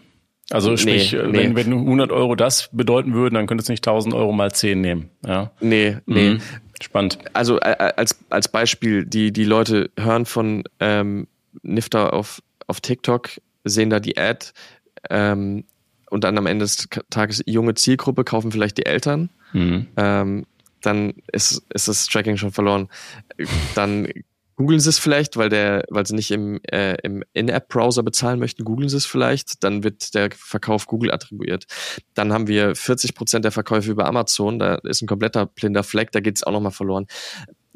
[0.50, 1.38] Also sprich, nee, nee.
[1.38, 4.80] Wenn, wenn 100 Euro das bedeuten würden, dann könntest du nicht 1000 Euro mal 10
[4.80, 5.10] nehmen.
[5.26, 5.52] Ja?
[5.60, 6.34] Nee, nee.
[6.34, 6.40] Mhm.
[6.82, 7.18] Spannend.
[7.32, 11.28] Also äh, als, als Beispiel, die, die Leute hören von ähm,
[11.62, 13.30] Nifter auf, auf TikTok,
[13.64, 14.48] sehen da die Ad
[15.08, 15.64] ähm,
[16.10, 19.30] und dann am Ende des Tages junge Zielgruppe, kaufen vielleicht die Eltern.
[19.52, 19.86] Mhm.
[19.96, 20.46] Ähm,
[20.82, 22.88] dann ist, ist das Tracking schon verloren.
[23.74, 24.08] Dann
[24.56, 28.64] googeln sie es vielleicht, weil der, weil sie nicht im, äh, im In-App-Browser bezahlen möchten,
[28.64, 31.64] googeln sie es vielleicht, dann wird der Verkauf Google attribuiert.
[32.14, 36.12] Dann haben wir 40 Prozent der Verkäufe über Amazon, da ist ein kompletter blinder Fleck,
[36.12, 37.06] da geht's auch nochmal verloren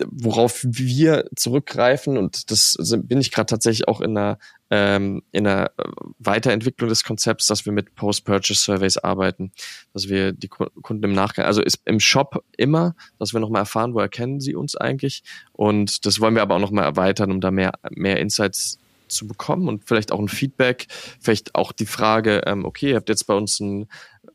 [0.07, 4.39] worauf wir zurückgreifen, und das bin ich gerade tatsächlich auch in einer,
[4.71, 5.73] ähm, in einer
[6.19, 9.53] Weiterentwicklung des Konzepts, dass wir mit Post-Purchase-Surveys arbeiten,
[9.93, 13.95] dass wir die Kunden im Nachgang, also ist im Shop immer, dass wir nochmal erfahren,
[13.95, 15.23] wo erkennen sie uns eigentlich?
[15.53, 19.69] Und das wollen wir aber auch nochmal erweitern, um da mehr, mehr Insights zu bekommen
[19.69, 20.87] und vielleicht auch ein Feedback,
[21.21, 23.89] vielleicht auch die Frage, ähm, okay, ihr habt jetzt bei uns ein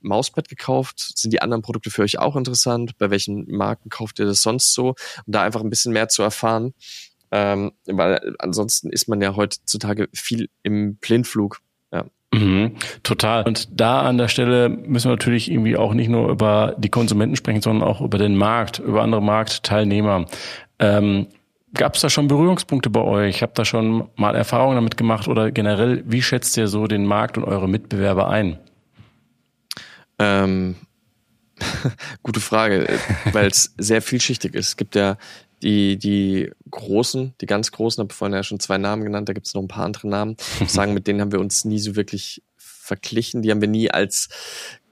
[0.04, 2.98] Mauspad gekauft, sind die anderen Produkte für euch auch interessant?
[2.98, 4.89] Bei welchen Marken kauft ihr das sonst so?
[5.26, 6.74] Um da einfach ein bisschen mehr zu erfahren,
[7.32, 11.62] ähm, weil ansonsten ist man ja heutzutage viel im Blindflug.
[11.92, 12.06] Ja.
[12.34, 13.44] Mhm, total.
[13.44, 17.36] Und da an der Stelle müssen wir natürlich irgendwie auch nicht nur über die Konsumenten
[17.36, 20.26] sprechen, sondern auch über den Markt, über andere Marktteilnehmer.
[20.80, 21.28] Ähm,
[21.76, 23.42] Gab es da schon Berührungspunkte bei euch?
[23.42, 27.36] Habt da schon mal Erfahrungen damit gemacht oder generell, wie schätzt ihr so den Markt
[27.36, 28.60] und eure Mitbewerber ein?
[30.23, 30.75] Ähm,
[32.23, 32.99] gute Frage,
[33.31, 34.69] weil es sehr vielschichtig ist.
[34.69, 35.17] Es gibt ja
[35.62, 39.33] die, die großen, die ganz großen, habe ich vorhin ja schon zwei Namen genannt, da
[39.33, 40.36] gibt es noch ein paar andere Namen.
[40.55, 43.41] Ich muss sagen, mit denen haben wir uns nie so wirklich verglichen.
[43.41, 44.29] Die haben wir nie als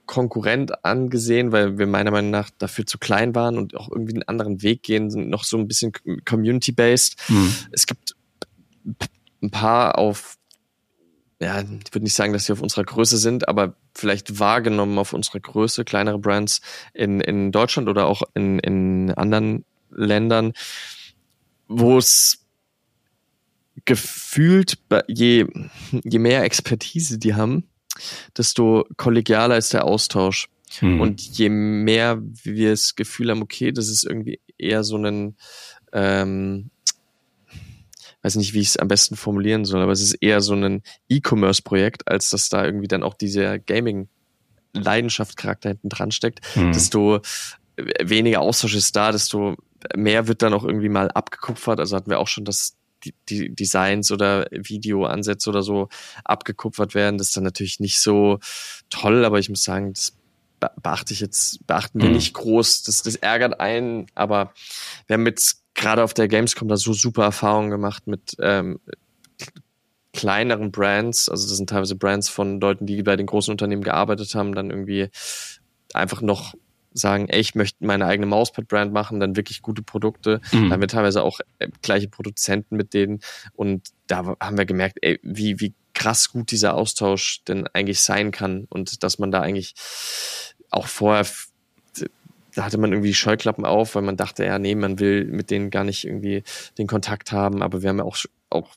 [0.05, 4.23] Konkurrent angesehen, weil wir meiner Meinung nach dafür zu klein waren und auch irgendwie einen
[4.23, 5.93] anderen Weg gehen, sind noch so ein bisschen
[6.25, 7.15] community-based.
[7.29, 7.53] Mhm.
[7.71, 8.15] Es gibt
[9.41, 10.37] ein paar auf,
[11.41, 15.12] ja, ich würde nicht sagen, dass sie auf unserer Größe sind, aber vielleicht wahrgenommen auf
[15.13, 16.62] unserer Größe, kleinere Brands
[16.93, 20.54] in, in Deutschland oder auch in, in anderen Ländern,
[21.67, 22.45] wo es
[23.86, 24.77] gefühlt,
[25.08, 25.47] je,
[26.04, 27.67] je mehr Expertise die haben,
[28.38, 30.47] desto kollegialer ist der Austausch.
[30.80, 31.01] Mhm.
[31.01, 35.36] Und je mehr wir das Gefühl haben, okay, das ist irgendwie eher so ein,
[35.91, 36.69] ähm,
[38.21, 40.81] weiß nicht, wie ich es am besten formulieren soll, aber es ist eher so ein
[41.10, 46.71] E-Commerce-Projekt, als dass da irgendwie dann auch dieser Gaming-Leidenschaft-Charakter hinten dran steckt, mhm.
[46.71, 47.19] desto
[48.01, 49.55] weniger Austausch ist da, desto
[49.95, 51.79] mehr wird dann auch irgendwie mal abgekupfert.
[51.79, 55.89] Also hatten wir auch schon das die, die Designs oder Videoansätze oder so
[56.23, 57.17] abgekupfert werden.
[57.17, 58.38] Das ist dann natürlich nicht so
[58.89, 60.15] toll, aber ich muss sagen, das
[60.60, 62.15] beachte ich jetzt, beachten wir mhm.
[62.15, 62.84] nicht groß.
[62.84, 64.53] Das, das ärgert einen, aber
[65.07, 68.79] wir haben jetzt gerade auf der Gamescom da so super Erfahrungen gemacht mit ähm,
[70.13, 74.36] kleineren Brands, also das sind teilweise Brands von Leuten, die bei den großen Unternehmen gearbeitet
[74.36, 75.10] haben, dann irgendwie
[75.93, 76.53] einfach noch
[76.93, 80.41] sagen, ey, ich möchte meine eigene Mauspad-Brand machen, dann wirklich gute Produkte.
[80.51, 80.67] Mhm.
[80.67, 83.21] Da haben wir teilweise auch äh, gleiche Produzenten mit denen.
[83.53, 88.31] Und da haben wir gemerkt, ey, wie, wie krass gut dieser Austausch denn eigentlich sein
[88.31, 89.75] kann und dass man da eigentlich
[90.69, 91.25] auch vorher
[92.55, 95.69] da hatte man irgendwie Scheuklappen auf, weil man dachte, ja, nee, man will mit denen
[95.69, 96.43] gar nicht irgendwie
[96.77, 97.61] den Kontakt haben.
[97.61, 98.17] Aber wir haben ja auch,
[98.49, 98.75] auch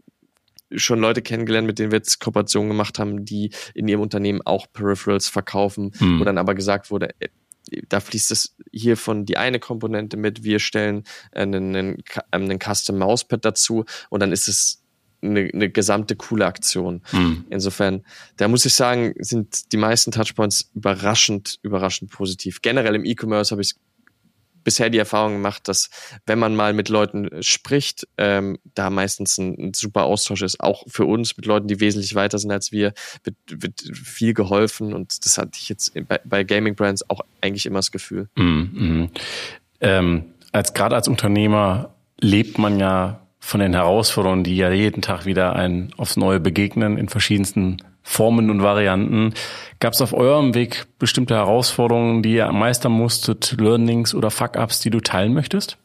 [0.74, 4.66] schon Leute kennengelernt, mit denen wir jetzt Kooperationen gemacht haben, die in ihrem Unternehmen auch
[4.72, 6.20] Peripherals verkaufen, hm.
[6.20, 7.28] wo dann aber gesagt wurde, äh,
[7.88, 12.98] da fließt es hier von die eine Komponente mit, wir stellen einen, einen, einen Custom
[12.98, 14.83] Mauspad dazu und dann ist es
[15.24, 17.02] eine, eine gesamte coole Aktion.
[17.10, 17.44] Hm.
[17.50, 18.04] Insofern,
[18.36, 22.62] da muss ich sagen, sind die meisten Touchpoints überraschend, überraschend positiv.
[22.62, 23.74] Generell im E-Commerce habe ich
[24.64, 25.90] bisher die Erfahrung gemacht, dass
[26.26, 30.60] wenn man mal mit Leuten spricht, ähm, da meistens ein, ein, super Austausch ist.
[30.60, 34.94] Auch für uns mit Leuten, die wesentlich weiter sind als wir, wird, wird viel geholfen.
[34.94, 38.28] Und das hatte ich jetzt bei, bei Gaming Brands auch eigentlich immer das Gefühl.
[38.36, 39.10] Mm, mm.
[39.80, 45.26] Ähm, als gerade als Unternehmer lebt man ja von den Herausforderungen, die ja jeden Tag
[45.26, 49.34] wieder ein aufs Neue begegnen in verschiedensten Formen und Varianten.
[49.80, 54.88] Gab es auf eurem Weg bestimmte Herausforderungen, die ihr meistern musstet, Learnings oder Fuck-ups, die
[54.88, 55.76] du teilen möchtest?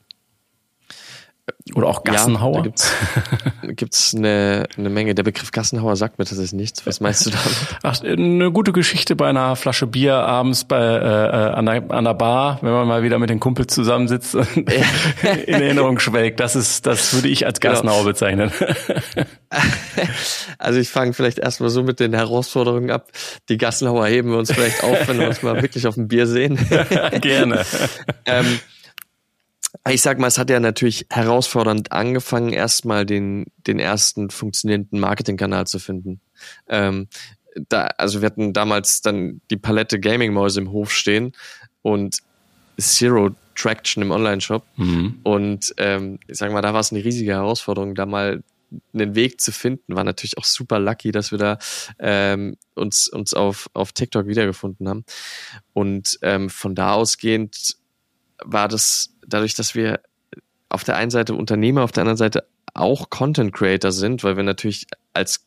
[1.75, 2.65] Oder auch Gassenhauer?
[2.65, 2.71] Ja,
[3.61, 5.15] da gibt es eine, eine Menge.
[5.15, 6.85] Der Begriff Gassenhauer sagt mir tatsächlich nichts.
[6.85, 7.57] Was meinst du damit?
[7.83, 12.03] Ach, eine gute Geschichte bei einer Flasche Bier abends bei, äh, äh an, der, an
[12.03, 14.67] der Bar, wenn man mal wieder mit den Kumpels zusammensitzt und in
[15.61, 16.39] Erinnerung schwelgt.
[16.39, 17.73] Das ist, das würde ich als genau.
[17.73, 18.09] Gassenhauer genau.
[18.09, 18.51] bezeichnen.
[20.57, 23.07] Also ich fange vielleicht erstmal so mit den Herausforderungen ab.
[23.49, 26.27] Die Gassenhauer heben wir uns vielleicht auf, wenn wir uns mal wirklich auf dem Bier
[26.27, 26.57] sehen.
[27.21, 27.65] Gerne.
[28.25, 28.59] ähm,
[29.93, 35.67] ich sag mal, es hat ja natürlich herausfordernd angefangen, erstmal den, den ersten funktionierenden Marketingkanal
[35.67, 36.21] zu finden.
[36.67, 37.07] Ähm,
[37.67, 41.33] da, also wir hatten damals dann die Palette Gaming-Mäuse im Hof stehen
[41.81, 42.19] und
[42.79, 44.65] Zero Traction im Online-Shop.
[44.77, 45.19] Mhm.
[45.23, 48.43] Und ähm, ich sag mal, da war es eine riesige Herausforderung, da mal
[48.93, 49.95] einen Weg zu finden.
[49.95, 51.57] War natürlich auch super lucky, dass wir da
[51.97, 55.03] ähm, uns, uns auf, auf TikTok wiedergefunden haben.
[55.73, 57.75] Und ähm, von da ausgehend
[58.43, 60.01] war das dadurch, dass wir
[60.69, 64.43] auf der einen Seite Unternehmer, auf der anderen Seite auch Content Creator sind, weil wir
[64.43, 65.45] natürlich als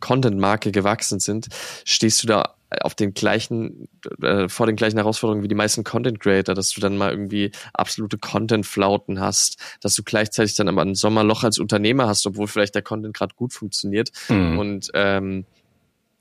[0.00, 1.48] Content-Marke gewachsen sind,
[1.84, 3.88] stehst du da auf den gleichen,
[4.22, 7.50] äh, vor den gleichen Herausforderungen wie die meisten Content Creator, dass du dann mal irgendwie
[7.72, 12.76] absolute Content-Flauten hast, dass du gleichzeitig dann aber ein Sommerloch als Unternehmer hast, obwohl vielleicht
[12.76, 14.10] der Content gerade gut funktioniert.
[14.28, 14.58] Mhm.
[14.58, 15.46] Und ähm,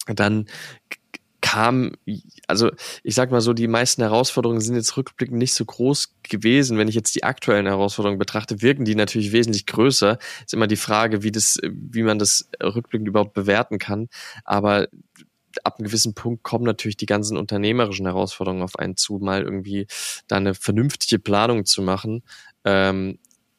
[0.07, 0.47] dann
[1.49, 1.93] kam,
[2.47, 2.71] also
[3.03, 6.77] ich sag mal so, die meisten Herausforderungen sind jetzt rückblickend nicht so groß gewesen.
[6.77, 10.19] Wenn ich jetzt die aktuellen Herausforderungen betrachte, wirken die natürlich wesentlich größer.
[10.45, 14.09] Ist immer die Frage, wie das, wie man das rückblickend überhaupt bewerten kann.
[14.43, 14.87] Aber
[15.63, 19.87] ab einem gewissen Punkt kommen natürlich die ganzen unternehmerischen Herausforderungen auf einen zu, mal irgendwie
[20.27, 22.23] da eine vernünftige Planung zu machen,
[22.63, 23.17] ähm,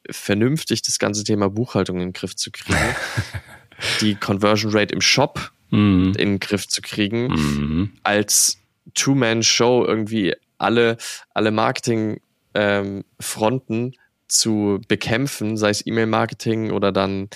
[0.08, 2.78] vernünftig das ganze Thema Buchhaltung in den Griff zu kriegen,
[4.00, 6.14] die Conversion Rate im Shop mhm.
[6.16, 7.92] in den Griff zu kriegen, mhm.
[8.02, 8.58] als
[8.94, 10.96] Two-Man-Show irgendwie alle,
[11.34, 13.92] alle Marketing-Fronten ähm,
[14.28, 17.28] zu bekämpfen, sei es E-Mail-Marketing oder dann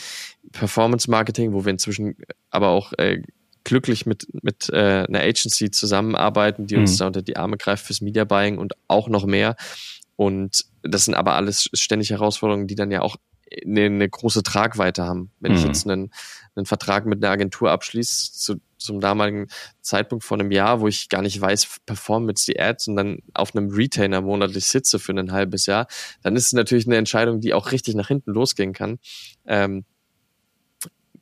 [0.53, 2.17] Performance-Marketing, wo wir inzwischen
[2.51, 3.21] aber auch äh,
[3.65, 6.99] glücklich mit, mit äh, einer Agency zusammenarbeiten, die uns mhm.
[6.99, 9.57] da unter die Arme greift fürs Media Buying und auch noch mehr.
[10.17, 13.17] Und das sind aber alles ständig Herausforderungen, die dann ja auch
[13.65, 15.31] eine, eine große Tragweite haben.
[15.41, 15.59] Wenn mhm.
[15.59, 16.13] ich jetzt einen,
[16.55, 19.49] einen Vertrag mit einer Agentur abschließe, zu, zum damaligen
[19.81, 23.19] Zeitpunkt vor einem Jahr, wo ich gar nicht weiß, performen jetzt die Ads und dann
[23.33, 25.87] auf einem Retainer monatlich sitze für ein halbes Jahr,
[26.23, 28.99] dann ist es natürlich eine Entscheidung, die auch richtig nach hinten losgehen kann.
[29.47, 29.85] Ähm,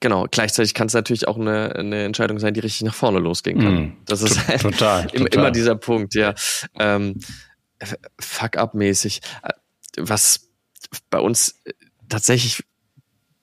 [0.03, 3.61] Genau, gleichzeitig kann es natürlich auch eine, eine Entscheidung sein, die richtig nach vorne losgehen
[3.61, 3.75] kann.
[3.75, 5.27] Mm, das ist halt total, total.
[5.29, 6.35] immer dieser Punkt, ja.
[6.77, 7.21] Ähm,
[8.19, 9.21] Fuck-up-mäßig.
[9.45, 9.53] Äh,
[9.99, 10.51] was
[11.09, 11.63] bei uns
[12.13, 12.63] tatsächlich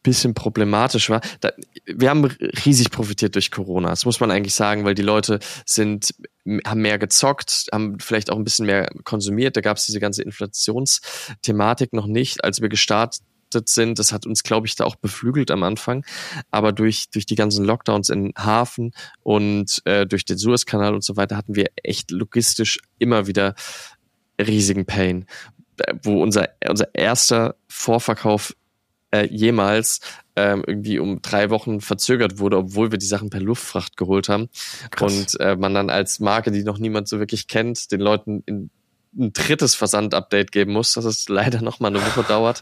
[0.03, 1.21] bisschen problematisch war.
[1.41, 1.51] Da,
[1.86, 2.25] wir haben
[2.65, 3.89] riesig profitiert durch Corona.
[3.89, 6.13] Das muss man eigentlich sagen, weil die Leute sind,
[6.65, 9.58] haben mehr gezockt, haben vielleicht auch ein bisschen mehr konsumiert.
[9.58, 13.99] Da gab es diese ganze Inflationsthematik noch nicht, als wir gestartet sind.
[13.99, 16.05] Das hat uns, glaube ich, da auch beflügelt am Anfang.
[16.49, 21.17] Aber durch, durch die ganzen Lockdowns in Hafen und äh, durch den Suezkanal und so
[21.17, 23.53] weiter hatten wir echt logistisch immer wieder
[24.39, 25.25] riesigen Pain
[26.03, 28.55] wo unser, unser erster Vorverkauf
[29.12, 30.01] äh, jemals
[30.36, 34.49] ähm, irgendwie um drei Wochen verzögert wurde, obwohl wir die Sachen per Luftfracht geholt haben.
[34.91, 35.13] Krass.
[35.13, 38.69] Und äh, man dann als Marke, die noch niemand so wirklich kennt, den Leuten in
[39.17, 42.62] ein drittes Versand-Update geben muss, dass es leider noch mal eine Woche dauert.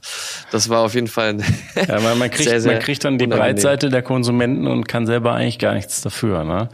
[0.51, 1.37] Das war auf jeden Fall
[1.75, 3.55] ja, man, man, kriegt, sehr, sehr man kriegt dann die unangenehm.
[3.55, 6.45] Breitseite der Konsumenten und kann selber eigentlich gar nichts dafür.
[6.45, 6.69] Ne?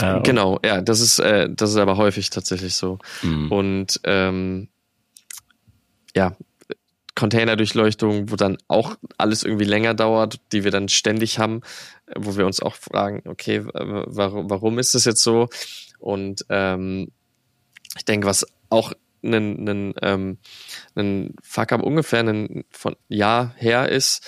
[0.00, 2.98] Äh, genau, ja, das ist, äh, das ist aber häufig tatsächlich so.
[3.22, 3.52] Mhm.
[3.52, 4.68] Und ähm,
[6.16, 6.34] ja,
[7.14, 11.60] Containerdurchleuchtung, wo dann auch alles irgendwie länger dauert, die wir dann ständig haben,
[12.16, 15.48] wo wir uns auch fragen, okay, warum, warum ist das jetzt so?
[15.98, 17.12] Und ähm,
[17.96, 20.38] ich denke, was auch ein, ein, ähm,
[20.94, 24.26] ein Fuck-up ungefähr ein von Jahr her ist,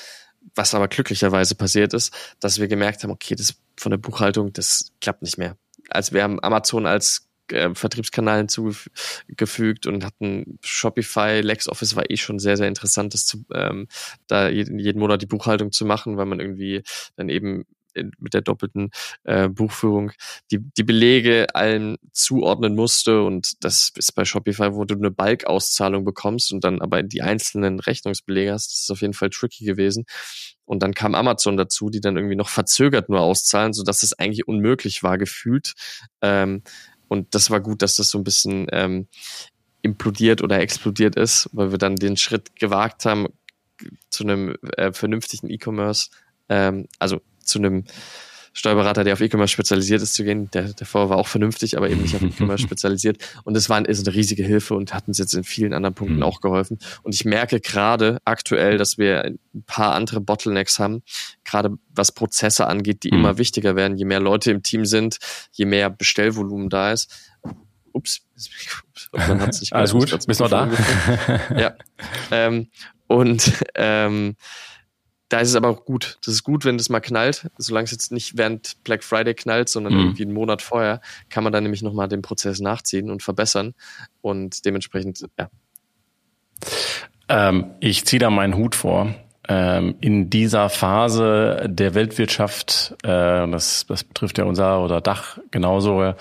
[0.54, 4.92] was aber glücklicherweise passiert ist, dass wir gemerkt haben, okay, das von der Buchhaltung, das
[5.00, 5.56] klappt nicht mehr.
[5.88, 12.38] Also wir haben Amazon als äh, Vertriebskanal hinzugefügt und hatten Shopify, LexOffice war eh schon
[12.38, 13.88] sehr, sehr interessant, das zu, ähm,
[14.26, 16.82] da jeden, jeden Monat die Buchhaltung zu machen, weil man irgendwie
[17.16, 17.64] dann eben
[18.18, 18.90] mit der doppelten
[19.24, 20.12] äh, Buchführung
[20.50, 26.04] die, die Belege allen zuordnen musste und das ist bei Shopify, wo du eine Balkauszahlung
[26.04, 30.04] bekommst und dann aber die einzelnen Rechnungsbelege hast, das ist auf jeden Fall tricky gewesen.
[30.66, 34.18] Und dann kam Amazon dazu, die dann irgendwie noch verzögert nur auszahlen, so dass es
[34.18, 35.74] eigentlich unmöglich war gefühlt.
[36.22, 36.62] Ähm,
[37.14, 39.06] und das war gut, dass das so ein bisschen ähm,
[39.82, 43.28] implodiert oder explodiert ist, weil wir dann den Schritt gewagt haben
[44.10, 46.10] zu einem äh, vernünftigen E-Commerce,
[46.48, 47.84] ähm, also zu einem
[48.56, 50.48] Steuerberater, der auf E-Commerce spezialisiert ist, zu gehen.
[50.52, 53.18] Der, der vorher war auch vernünftig, aber eben nicht auf E-Commerce spezialisiert.
[53.42, 56.18] Und das war ist eine riesige Hilfe und hat uns jetzt in vielen anderen Punkten
[56.18, 56.22] mhm.
[56.22, 56.78] auch geholfen.
[57.02, 61.02] Und ich merke gerade aktuell, dass wir ein paar andere Bottlenecks haben,
[61.44, 63.18] gerade was Prozesse angeht, die mhm.
[63.18, 63.98] immer wichtiger werden.
[63.98, 65.18] Je mehr Leute im Team sind,
[65.50, 67.32] je mehr Bestellvolumen da ist.
[67.92, 68.22] Ups,
[69.12, 70.70] man hat's nicht Alles gut, bist noch da?
[71.56, 71.74] ja.
[72.30, 72.68] Ähm,
[73.06, 74.36] und ähm,
[75.34, 76.18] da ist es aber auch gut.
[76.24, 77.50] Das ist gut, wenn das mal knallt.
[77.58, 79.98] Solange es jetzt nicht während Black Friday knallt, sondern mhm.
[79.98, 83.74] irgendwie einen Monat vorher, kann man dann nämlich nochmal den Prozess nachziehen und verbessern.
[84.20, 85.50] Und dementsprechend, ja.
[87.28, 89.12] Ähm, ich ziehe da meinen Hut vor.
[89.48, 93.08] Ähm, in dieser Phase der Weltwirtschaft, äh,
[93.50, 96.14] das, das betrifft ja unser oder Dach genauso,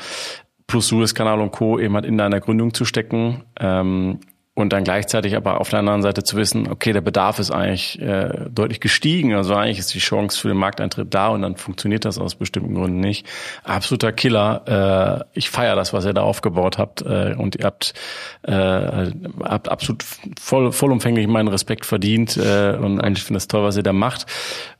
[0.65, 1.78] plus Suezkanal und Co.
[1.78, 4.21] eben halt in deiner Gründung zu stecken, ähm,
[4.55, 7.99] und dann gleichzeitig aber auf der anderen Seite zu wissen, okay, der Bedarf ist eigentlich
[7.99, 12.05] äh, deutlich gestiegen, also eigentlich ist die Chance für den Markteintritt da und dann funktioniert
[12.05, 13.25] das aus bestimmten Gründen nicht.
[13.63, 15.25] Absoluter Killer.
[15.33, 17.95] Äh, ich feiere das, was ihr da aufgebaut habt äh, und ihr habt,
[18.43, 20.05] äh, habt absolut
[20.39, 23.93] voll, vollumfänglich meinen Respekt verdient äh, und, und ich finde es toll, was ihr da
[23.93, 24.27] macht.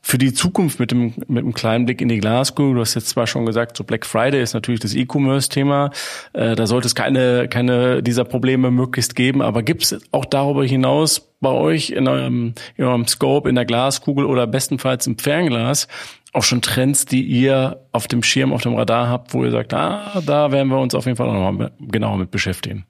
[0.02, 3.08] Für die Zukunft mit dem mit einem kleinen Blick in die Glaskugel, du hast jetzt
[3.08, 5.90] zwar schon gesagt, so Black Friday ist natürlich das E-Commerce-Thema,
[6.32, 10.64] äh, da sollte es keine keine dieser Probleme möglichst geben, aber gibt es auch darüber
[10.64, 15.88] hinaus bei euch in eurem, in eurem Scope, in der Glaskugel oder bestenfalls im Fernglas
[16.34, 19.72] auch schon Trends, die ihr auf dem Schirm, auf dem Radar habt, wo ihr sagt,
[19.72, 22.86] ah, da werden wir uns auf jeden Fall auch nochmal genauer mit beschäftigen?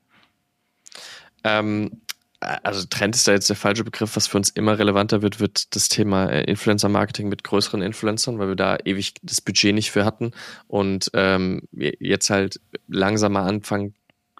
[1.44, 2.00] Ähm,
[2.40, 4.16] also Trend ist da jetzt der falsche Begriff.
[4.16, 8.48] Was für uns immer relevanter wird, wird das Thema äh, Influencer-Marketing mit größeren Influencern, weil
[8.48, 10.32] wir da ewig das Budget nicht für hatten
[10.66, 13.94] und ähm, jetzt halt langsamer anfangen,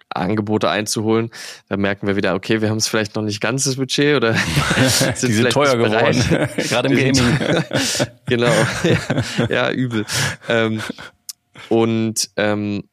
[0.09, 1.29] Angebote einzuholen.
[1.67, 4.33] Da merken wir wieder, okay, wir haben es vielleicht noch nicht ganz das Budget oder
[5.15, 7.37] sind, Die sind teuer geworden, gerade im Gaming.
[8.25, 8.51] genau,
[8.83, 10.05] ja, ja übel.
[10.47, 10.81] Ähm,
[11.69, 12.83] und ähm,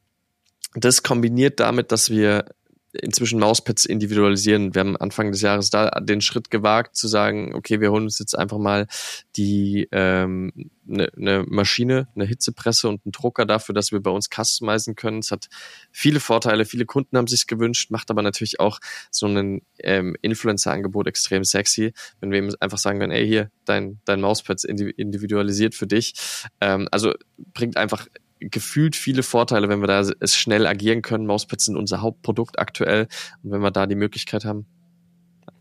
[0.75, 2.45] das kombiniert damit, dass wir
[2.93, 4.75] inzwischen Mauspads individualisieren.
[4.75, 8.19] Wir haben Anfang des Jahres da den Schritt gewagt zu sagen, okay, wir holen uns
[8.19, 8.87] jetzt einfach mal
[9.35, 10.51] die ähm,
[10.85, 15.19] ne eine Maschine, eine Hitzepresse und einen Drucker dafür, dass wir bei uns customizen können.
[15.19, 15.47] Es hat
[15.91, 18.79] viele Vorteile, viele Kunden haben sich gewünscht, macht aber natürlich auch
[19.11, 23.99] so ein ähm, Influencer-Angebot extrem sexy, wenn wir eben einfach sagen können, ey, hier, dein,
[24.05, 26.13] dein Mauspad individualisiert für dich.
[26.61, 27.13] Ähm, also
[27.53, 28.07] bringt einfach
[28.39, 31.25] gefühlt viele Vorteile, wenn wir da es schnell agieren können.
[31.25, 33.07] Mauspads sind unser Hauptprodukt aktuell
[33.41, 34.65] und wenn wir da die Möglichkeit haben,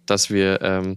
[0.07, 0.97] dass wir, ähm,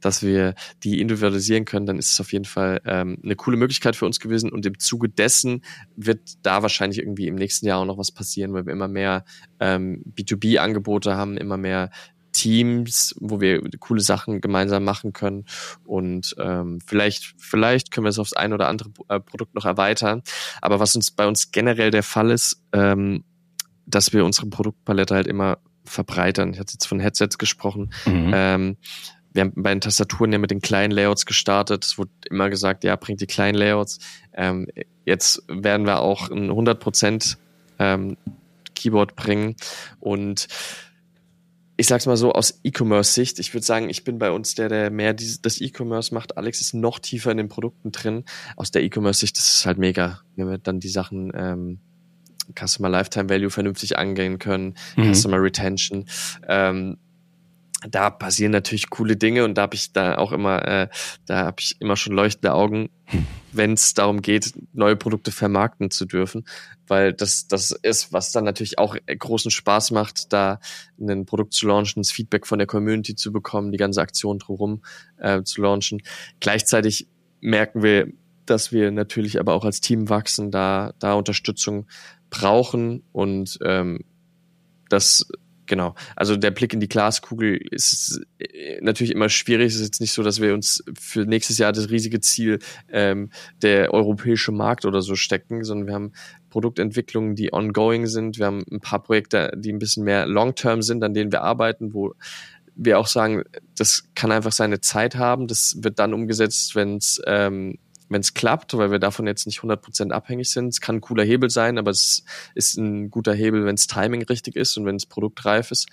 [0.00, 3.96] dass wir die individualisieren können, dann ist es auf jeden Fall ähm, eine coole Möglichkeit
[3.96, 4.50] für uns gewesen.
[4.50, 5.62] Und im Zuge dessen
[5.96, 9.24] wird da wahrscheinlich irgendwie im nächsten Jahr auch noch was passieren, weil wir immer mehr
[9.60, 11.90] ähm, B2B-Angebote haben, immer mehr
[12.36, 15.46] Teams, wo wir coole Sachen gemeinsam machen können.
[15.84, 20.22] Und ähm, vielleicht, vielleicht können wir es aufs ein oder andere äh, Produkt noch erweitern.
[20.60, 23.24] Aber was uns bei uns generell der Fall ist, ähm,
[23.86, 26.52] dass wir unsere Produktpalette halt immer verbreitern.
[26.52, 27.92] Ich hatte jetzt von Headsets gesprochen.
[28.06, 28.32] Mhm.
[28.34, 28.76] Ähm,
[29.32, 31.84] wir haben bei den Tastaturen ja mit den kleinen Layouts gestartet.
[31.84, 33.98] Es wurde immer gesagt, ja, bringt die kleinen Layouts.
[34.32, 34.66] Ähm,
[35.04, 37.36] jetzt werden wir auch ein 100%
[37.78, 38.16] ähm,
[38.74, 39.56] Keyboard bringen
[40.00, 40.48] und
[41.78, 44.90] ich sag's mal so aus E-Commerce-Sicht, ich würde sagen, ich bin bei uns der, der
[44.90, 46.38] mehr dieses, das E-Commerce macht.
[46.38, 48.24] Alex ist noch tiefer in den Produkten drin.
[48.56, 51.80] Aus der E-Commerce-Sicht, das ist halt mega, wenn wir dann die Sachen ähm,
[52.54, 55.14] Customer Lifetime Value vernünftig angehen können, mhm.
[55.14, 56.06] Customer Retention.
[56.46, 56.98] Ähm,
[57.90, 60.88] da passieren natürlich coole Dinge und da habe ich da auch immer, äh,
[61.26, 63.26] da habe ich immer schon leuchtende Augen, hm.
[63.52, 66.46] wenn es darum geht, neue Produkte vermarkten zu dürfen,
[66.86, 70.58] weil das das ist, was dann natürlich auch großen Spaß macht, da
[70.98, 74.82] ein Produkt zu launchen, das Feedback von der Community zu bekommen, die ganze Aktion drumherum
[75.18, 76.02] äh, zu launchen.
[76.40, 77.08] Gleichzeitig
[77.40, 78.08] merken wir,
[78.46, 81.86] dass wir natürlich aber auch als Team wachsen, da da Unterstützung
[82.38, 84.00] brauchen und ähm,
[84.88, 85.26] das
[85.66, 85.94] Genau.
[86.14, 89.66] Also der Blick in die Glaskugel ist äh, natürlich immer schwierig.
[89.66, 93.30] Es ist jetzt nicht so, dass wir uns für nächstes Jahr das riesige Ziel ähm,
[93.62, 96.12] der europäische Markt oder so stecken, sondern wir haben
[96.50, 98.38] Produktentwicklungen, die ongoing sind.
[98.38, 101.92] Wir haben ein paar Projekte, die ein bisschen mehr long-term sind, an denen wir arbeiten,
[101.92, 102.14] wo
[102.76, 103.42] wir auch sagen,
[103.76, 105.48] das kann einfach seine Zeit haben.
[105.48, 107.78] Das wird dann umgesetzt, wenn es ähm,
[108.08, 110.68] wenn es klappt, weil wir davon jetzt nicht 100% abhängig sind.
[110.68, 114.22] Es kann ein cooler Hebel sein, aber es ist ein guter Hebel, wenn das Timing
[114.24, 115.86] richtig ist und wenn das Produkt ist.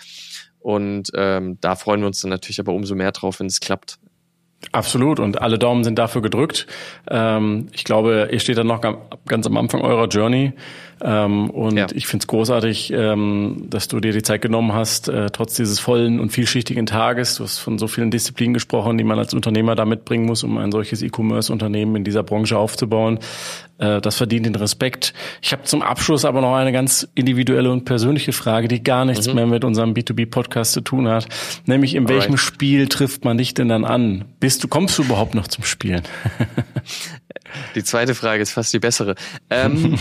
[0.60, 4.00] Und ähm, da freuen wir uns dann natürlich aber umso mehr drauf, wenn es klappt.
[4.72, 6.68] Absolut und alle Daumen sind dafür gedrückt.
[7.10, 8.82] Ähm, ich glaube, ihr steht dann noch
[9.26, 10.54] ganz am Anfang eurer Journey
[11.04, 11.88] ähm, und ja.
[11.94, 15.80] ich finde es großartig, ähm, dass du dir die Zeit genommen hast, äh, trotz dieses
[15.80, 17.36] vollen und vielschichtigen Tages.
[17.36, 20.58] Du hast von so vielen Disziplinen gesprochen, die man als Unternehmer da mitbringen muss, um
[20.58, 23.20] ein solches E-Commerce-Unternehmen in dieser Branche aufzubauen.
[23.80, 25.14] Äh, das verdient den Respekt.
[25.42, 29.28] Ich habe zum Abschluss aber noch eine ganz individuelle und persönliche Frage, die gar nichts
[29.28, 29.36] mhm.
[29.36, 31.28] mehr mit unserem B2B-Podcast zu tun hat.
[31.66, 32.22] Nämlich, in Alright.
[32.22, 34.24] welchem Spiel trifft man dich denn dann an?
[34.40, 36.04] Bist du, kommst du überhaupt noch zum Spielen?
[37.76, 39.16] Die zweite Frage ist fast die bessere.
[39.50, 39.98] Ähm,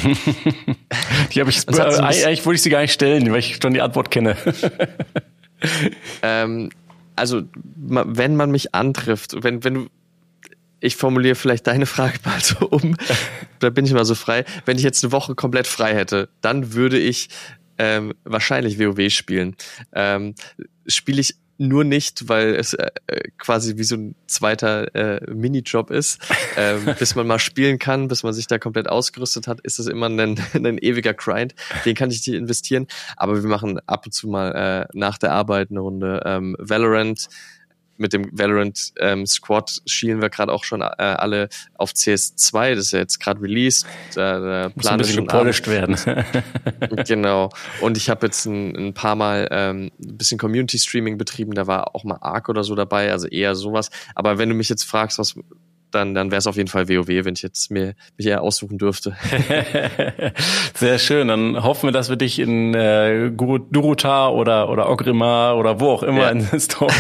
[1.32, 3.80] die habe ich, äh, eigentlich wollte ich sie gar nicht stellen, weil ich schon die
[3.80, 4.36] Antwort kenne.
[6.22, 6.70] ähm,
[7.16, 7.42] also,
[7.74, 9.86] wenn man mich antrifft, wenn, wenn du,
[10.80, 12.96] ich formuliere vielleicht deine Frage mal so um,
[13.58, 14.44] da bin ich mal so frei.
[14.64, 17.28] Wenn ich jetzt eine Woche komplett frei hätte, dann würde ich
[17.78, 19.56] ähm, wahrscheinlich WoW spielen.
[19.92, 20.34] Ähm,
[20.86, 22.90] Spiele ich nur nicht, weil es äh,
[23.38, 26.20] quasi wie so ein zweiter äh, Minijob ist.
[26.54, 29.86] Ähm, bis man mal spielen kann, bis man sich da komplett ausgerüstet hat, ist es
[29.86, 30.20] immer ein,
[30.52, 31.54] ein ewiger Grind.
[31.86, 32.88] Den kann ich nicht investieren.
[33.16, 37.28] Aber wir machen ab und zu mal äh, nach der Arbeit eine Runde ähm, Valorant
[37.96, 42.74] mit dem Valorant ähm, Squad schielen wir gerade auch schon äh, alle auf CS2.
[42.74, 43.86] Das ist ja jetzt gerade released.
[44.14, 45.96] Da, da Plan ist schon gepolished werden.
[47.06, 47.50] genau.
[47.80, 51.52] Und ich habe jetzt ein, ein paar Mal ähm, ein bisschen Community Streaming betrieben.
[51.54, 53.90] Da war auch mal Arc oder so dabei, also eher sowas.
[54.14, 55.34] Aber wenn du mich jetzt fragst, was
[55.94, 58.78] dann, dann wäre es auf jeden Fall WoW, wenn ich jetzt mir mich eher aussuchen
[58.78, 59.16] dürfte.
[60.74, 61.28] Sehr schön.
[61.28, 66.02] Dann hoffen wir, dass wir dich in äh, Durutar oder oder Ogrimmar oder wo auch
[66.02, 66.30] immer ja.
[66.30, 66.92] in Story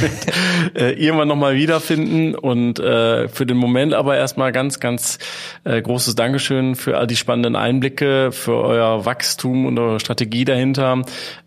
[0.74, 2.34] äh, irgendwann nochmal wiederfinden.
[2.34, 5.18] Und äh, für den Moment aber erstmal ganz, ganz
[5.64, 11.02] äh, großes Dankeschön für all die spannenden Einblicke, für euer Wachstum und eure Strategie dahinter.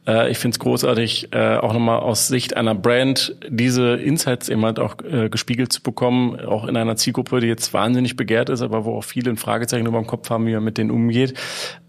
[0.07, 4.63] Äh, ich finde es großartig, äh, auch nochmal aus Sicht einer Brand diese Insights eben
[4.65, 8.61] halt auch äh, gespiegelt zu bekommen, auch in einer Zielgruppe, die jetzt wahnsinnig begehrt ist,
[8.61, 11.33] aber wo auch viele ein Fragezeichen über dem Kopf haben, wie man mit denen umgeht.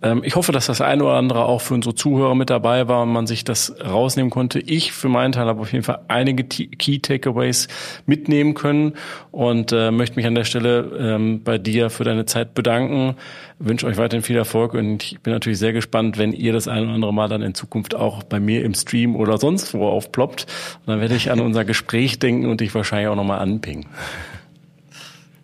[0.03, 3.03] Ähm, ich hoffe, dass das eine oder andere auch für unsere Zuhörer mit dabei war
[3.03, 4.59] und man sich das rausnehmen konnte.
[4.59, 7.69] Ich für meinen Teil habe auf jeden Fall einige Key Takeaways
[8.07, 8.95] mitnehmen können
[9.31, 13.17] und äh, möchte mich an der Stelle ähm, bei dir für deine Zeit bedanken
[13.59, 16.85] wünsche euch weiterhin viel Erfolg und ich bin natürlich sehr gespannt, wenn ihr das ein
[16.85, 20.47] oder andere Mal dann in Zukunft auch bei mir im Stream oder sonst wo aufploppt.
[20.81, 23.87] Und dann werde ich an unser Gespräch denken und dich wahrscheinlich auch nochmal anpingen.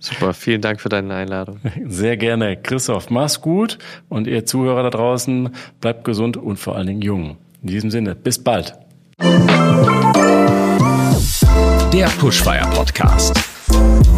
[0.02, 1.60] Super, vielen Dank für deine Einladung.
[1.86, 2.56] Sehr gerne.
[2.56, 3.78] Christoph, mach's gut
[4.08, 5.50] und ihr Zuhörer da draußen,
[5.80, 7.38] bleibt gesund und vor allen Dingen jung.
[7.62, 8.74] In diesem Sinne, bis bald.
[11.92, 13.52] Der Pushfire Podcast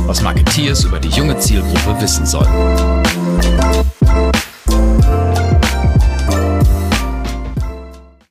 [0.07, 2.51] was Marketeers über die junge Zielgruppe wissen sollten.